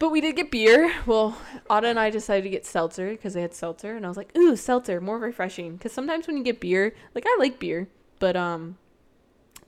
But 0.00 0.10
we 0.10 0.20
did 0.20 0.34
get 0.36 0.50
beer. 0.50 0.92
Well, 1.06 1.36
Ada 1.70 1.88
and 1.88 1.98
I 2.00 2.10
decided 2.10 2.42
to 2.44 2.50
get 2.50 2.64
seltzer 2.66 3.10
because 3.10 3.34
they 3.34 3.42
had 3.42 3.54
seltzer, 3.54 3.94
and 3.96 4.04
I 4.04 4.08
was 4.08 4.16
like, 4.16 4.36
"Ooh, 4.36 4.56
seltzer, 4.56 5.00
more 5.00 5.18
refreshing." 5.18 5.76
Because 5.76 5.92
sometimes 5.92 6.26
when 6.26 6.36
you 6.36 6.42
get 6.42 6.58
beer, 6.58 6.94
like 7.14 7.24
I 7.26 7.36
like 7.38 7.58
beer, 7.60 7.88
but 8.18 8.34
um, 8.36 8.78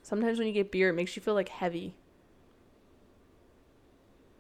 sometimes 0.03 0.38
when 0.38 0.49
you 0.49 0.55
get 0.55 0.73
beer, 0.73 0.88
it 0.88 0.95
makes 0.95 1.15
you 1.17 1.23
feel 1.23 1.35
like 1.35 1.51
heavy. 1.51 1.95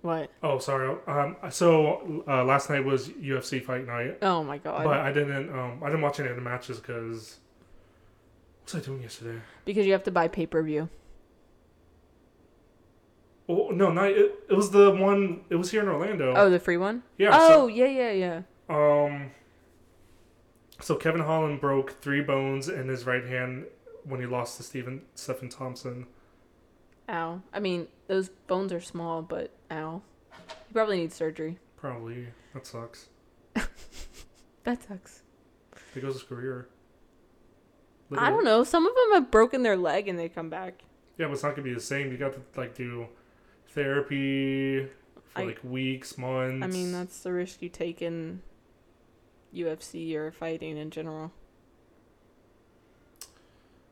What? 0.00 0.30
Oh, 0.42 0.58
sorry. 0.58 0.96
Um, 1.06 1.36
so 1.50 2.24
uh, 2.26 2.42
last 2.44 2.68
night 2.70 2.84
was 2.84 3.08
UFC 3.10 3.62
fight 3.64 3.86
night, 3.86 4.18
Oh 4.20 4.42
my 4.42 4.58
god! 4.58 4.84
but 4.84 4.98
I 4.98 5.12
didn't. 5.12 5.48
Um, 5.50 5.80
I 5.82 5.86
didn't 5.86 6.00
watch 6.02 6.18
any 6.18 6.28
of 6.28 6.36
the 6.36 6.42
matches 6.42 6.78
because. 6.80 7.38
What 8.64 8.74
was 8.74 8.82
I 8.82 8.86
doing 8.86 9.02
yesterday? 9.02 9.40
because 9.64 9.86
you 9.86 9.92
have 9.92 10.04
to 10.04 10.10
buy 10.10 10.28
pay 10.28 10.46
per 10.46 10.62
view. 10.62 10.88
Oh 13.48 13.68
no, 13.70 13.90
not 13.92 14.10
it. 14.10 14.34
It 14.48 14.54
was 14.54 14.70
the 14.70 14.90
one. 14.92 15.44
It 15.50 15.56
was 15.56 15.70
here 15.70 15.82
in 15.82 15.88
Orlando. 15.88 16.32
Oh, 16.36 16.48
the 16.48 16.60
free 16.60 16.76
one. 16.76 17.02
yeah. 17.18 17.30
oh 17.32 17.66
yeah, 17.66 17.86
yeah, 17.86 18.10
yeah. 18.12 18.42
So, 18.68 19.04
um. 19.06 19.30
So 20.80 20.96
Kevin 20.96 21.20
Holland 21.20 21.60
broke 21.60 22.00
three 22.00 22.22
bones 22.22 22.68
in 22.68 22.88
his 22.88 23.04
right 23.06 23.24
hand 23.24 23.66
when 24.04 24.20
he 24.20 24.26
lost 24.26 24.56
to 24.56 24.62
Stephen 24.62 25.02
Stephen 25.14 25.48
Thompson. 25.48 26.06
Ow. 27.08 27.42
I 27.52 27.60
mean, 27.60 27.88
those 28.06 28.28
bones 28.46 28.72
are 28.72 28.80
small, 28.80 29.22
but 29.22 29.50
ow. 29.70 30.02
You 30.48 30.72
probably 30.72 30.98
need 30.98 31.12
surgery. 31.12 31.58
Probably 31.76 32.28
that 32.54 32.66
sucks. 32.66 33.08
That 34.64 34.80
sucks. 34.86 35.22
There 35.92 36.02
goes 36.04 36.14
his 36.14 36.22
career. 36.22 36.68
I 38.18 38.30
don't 38.30 38.44
know. 38.44 38.64
Some 38.64 38.86
of 38.86 38.94
them 38.94 39.12
have 39.14 39.30
broken 39.30 39.62
their 39.62 39.76
leg 39.76 40.08
and 40.08 40.18
they 40.18 40.28
come 40.28 40.50
back. 40.50 40.82
Yeah, 41.18 41.26
but 41.26 41.34
it's 41.34 41.42
not 41.42 41.50
gonna 41.50 41.62
be 41.62 41.74
the 41.74 41.80
same. 41.80 42.10
You 42.10 42.16
got 42.18 42.32
to 42.34 42.40
like 42.56 42.74
do 42.74 43.06
therapy 43.68 44.86
for 45.28 45.40
I- 45.40 45.44
like 45.44 45.60
weeks, 45.62 46.18
months. 46.18 46.64
I 46.64 46.66
mean, 46.68 46.92
that's 46.92 47.20
the 47.20 47.32
risk 47.32 47.62
you 47.62 47.68
take 47.68 48.02
in 48.02 48.42
UFC 49.54 50.14
or 50.14 50.30
fighting 50.32 50.76
in 50.76 50.90
general. 50.90 51.32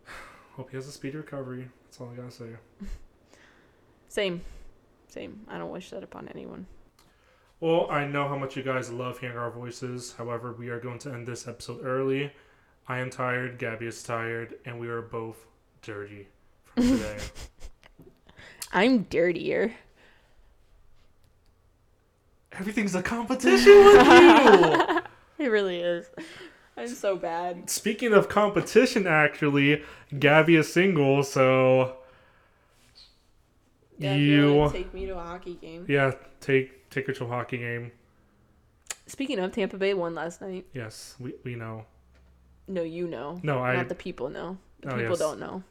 Hope 0.56 0.70
he 0.70 0.76
has 0.76 0.86
a 0.88 0.92
speedy 0.92 1.16
recovery. 1.16 1.68
That's 1.84 2.00
all 2.00 2.10
I 2.12 2.16
gotta 2.16 2.30
say. 2.30 2.46
Same. 4.08 4.42
Same. 5.08 5.40
I 5.48 5.58
don't 5.58 5.70
wish 5.70 5.90
that 5.90 6.02
upon 6.02 6.28
anyone. 6.28 6.66
Well, 7.60 7.88
I 7.90 8.06
know 8.06 8.26
how 8.26 8.36
much 8.38 8.56
you 8.56 8.62
guys 8.62 8.90
love 8.90 9.18
hearing 9.18 9.36
our 9.36 9.50
voices. 9.50 10.14
However, 10.16 10.52
we 10.52 10.68
are 10.70 10.80
going 10.80 10.98
to 11.00 11.12
end 11.12 11.26
this 11.26 11.46
episode 11.46 11.84
early. 11.84 12.32
I 12.88 12.98
am 12.98 13.10
tired. 13.10 13.58
Gabby 13.58 13.86
is 13.86 14.02
tired, 14.02 14.54
and 14.64 14.80
we 14.80 14.88
are 14.88 15.02
both 15.02 15.38
dirty 15.82 16.28
from 16.74 16.82
today. 16.88 17.18
I'm 18.72 19.04
dirtier. 19.04 19.74
Everything's 22.52 22.94
a 22.94 23.02
competition 23.02 23.72
with 23.72 24.06
you. 24.20 25.00
It 25.38 25.48
really 25.48 25.80
is. 25.80 26.10
I'm 26.76 26.88
so 26.88 27.16
bad. 27.16 27.70
Speaking 27.70 28.12
of 28.12 28.28
competition, 28.28 29.06
actually, 29.06 29.82
Gabby 30.18 30.56
is 30.56 30.72
single, 30.72 31.22
so 31.22 31.96
you, 33.98 34.68
take 34.72 34.92
me 34.94 35.06
to 35.06 35.12
a 35.18 35.22
hockey 35.22 35.54
game. 35.54 35.84
yeah, 35.88 36.12
take 36.40 36.88
take 36.90 37.06
her 37.06 37.12
to 37.12 37.24
a 37.24 37.28
hockey 37.28 37.58
game. 37.58 37.92
Speaking 39.06 39.38
of, 39.38 39.52
Tampa 39.52 39.76
Bay 39.76 39.94
won 39.94 40.14
last 40.14 40.40
night. 40.40 40.66
Yes, 40.72 41.16
we 41.20 41.34
we 41.44 41.54
know. 41.54 41.84
No, 42.70 42.82
you 42.82 43.06
know. 43.08 43.40
No, 43.42 43.58
I 43.58 43.76
Not 43.76 43.88
the 43.88 43.94
people 43.94 44.28
know. 44.30 44.56
The 44.80 44.92
Oh, 44.92 44.96
people 44.96 45.10
yes. 45.10 45.18
don't 45.18 45.40
know. 45.40 45.62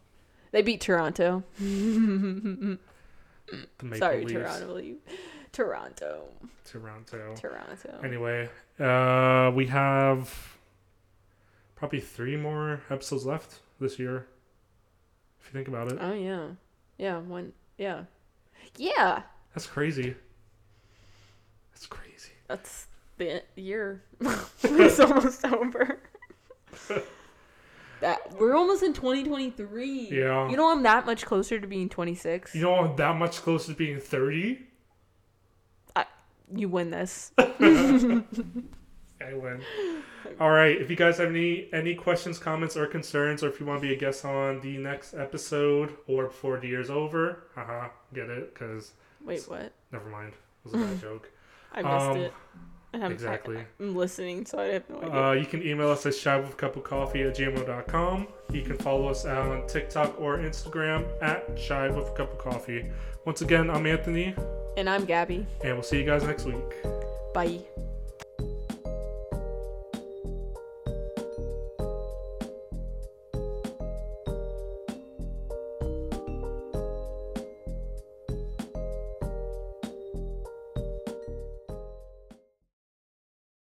They 0.51 0.61
beat 0.61 0.81
Toronto. 0.81 1.43
Sorry, 1.57 2.77
Leafs. 4.25 4.33
Toronto. 4.33 4.73
Leaf. 4.75 4.97
Toronto. 5.51 6.23
Toronto. 6.65 7.35
Toronto. 7.35 7.99
Anyway, 8.03 8.49
uh, 8.79 9.51
we 9.55 9.65
have 9.67 10.57
probably 11.75 11.99
three 12.01 12.37
more 12.37 12.81
episodes 12.89 13.25
left 13.25 13.59
this 13.79 13.97
year. 13.97 14.27
If 15.41 15.47
you 15.47 15.53
think 15.53 15.67
about 15.67 15.91
it, 15.91 15.97
Oh 16.01 16.13
yeah, 16.13 16.49
yeah. 16.97 17.17
One. 17.19 17.53
Yeah. 17.77 18.03
Yeah. 18.77 19.23
that's 19.53 19.65
crazy. 19.67 20.15
That's 21.71 21.85
crazy. 21.87 22.31
That's 22.47 22.87
the 23.17 23.41
year. 23.55 24.03
it's 24.63 24.99
almost 24.99 25.45
over. 25.45 25.99
that 28.01 28.33
we're 28.39 28.55
almost 28.55 28.83
in 28.83 28.93
2023. 28.93 30.09
Yeah. 30.11 30.49
You 30.49 30.57
know 30.57 30.71
I'm 30.71 30.83
that 30.83 31.05
much 31.05 31.25
closer 31.25 31.59
to 31.59 31.67
being 31.67 31.89
26. 31.89 32.55
You 32.55 32.61
know, 32.61 32.75
I'm 32.75 32.95
that 32.97 33.15
much 33.17 33.41
closer 33.41 33.71
to 33.73 33.77
being 33.77 33.99
30. 33.99 34.65
You 36.55 36.67
win 36.67 36.89
this. 36.89 37.31
I 37.37 38.23
win. 39.33 39.61
All 40.39 40.49
right. 40.49 40.79
If 40.79 40.89
you 40.89 40.95
guys 40.95 41.17
have 41.17 41.29
any 41.29 41.69
any 41.73 41.93
questions, 41.95 42.39
comments, 42.39 42.75
or 42.75 42.87
concerns, 42.87 43.43
or 43.43 43.49
if 43.49 43.59
you 43.59 43.65
want 43.65 43.81
to 43.81 43.87
be 43.87 43.93
a 43.93 43.97
guest 43.97 44.25
on 44.25 44.61
the 44.61 44.77
next 44.77 45.13
episode 45.13 45.95
or 46.07 46.27
before 46.27 46.59
the 46.59 46.67
year's 46.67 46.89
over, 46.89 47.43
haha, 47.53 47.89
get 48.13 48.29
it? 48.29 48.53
Because 48.53 48.93
Wait, 49.23 49.41
what? 49.47 49.73
never 49.91 50.09
mind. 50.09 50.33
It 50.33 50.71
was 50.71 50.73
a 50.73 50.77
bad 50.77 51.01
joke. 51.01 51.29
I 51.71 51.81
missed 51.83 51.93
Um, 51.93 52.17
it. 52.17 52.33
And 52.91 53.03
I'm, 53.03 53.11
exactly. 53.11 53.57
I, 53.57 53.83
am 53.83 53.95
listening, 53.95 54.45
so 54.45 54.59
I 54.59 54.65
have 54.65 54.89
no 54.89 54.97
idea. 54.97 55.23
Uh, 55.23 55.31
you 55.33 55.45
can 55.45 55.61
email 55.61 55.89
us 55.89 56.05
at 56.05 56.13
shivewithcupofcoffee 56.13 57.29
at 57.29 57.37
gmail.com. 57.37 58.27
You 58.51 58.61
can 58.63 58.77
follow 58.77 59.07
us 59.07 59.25
on 59.25 59.67
TikTok 59.67 60.19
or 60.19 60.39
Instagram 60.39 61.05
at 61.21 61.55
Shive 61.55 61.95
with 61.95 62.07
a 62.07 62.11
Cup 62.13 62.31
of 62.33 62.39
Coffee. 62.39 62.89
Once 63.25 63.41
again, 63.41 63.69
I'm 63.69 63.85
Anthony, 63.85 64.33
and 64.75 64.89
I'm 64.89 65.05
Gabby. 65.05 65.45
and 65.63 65.73
we'll 65.73 65.83
see 65.83 65.99
you 65.99 66.05
guys 66.05 66.23
next 66.23 66.45
week. 66.45 66.83
Bye. 67.33 67.59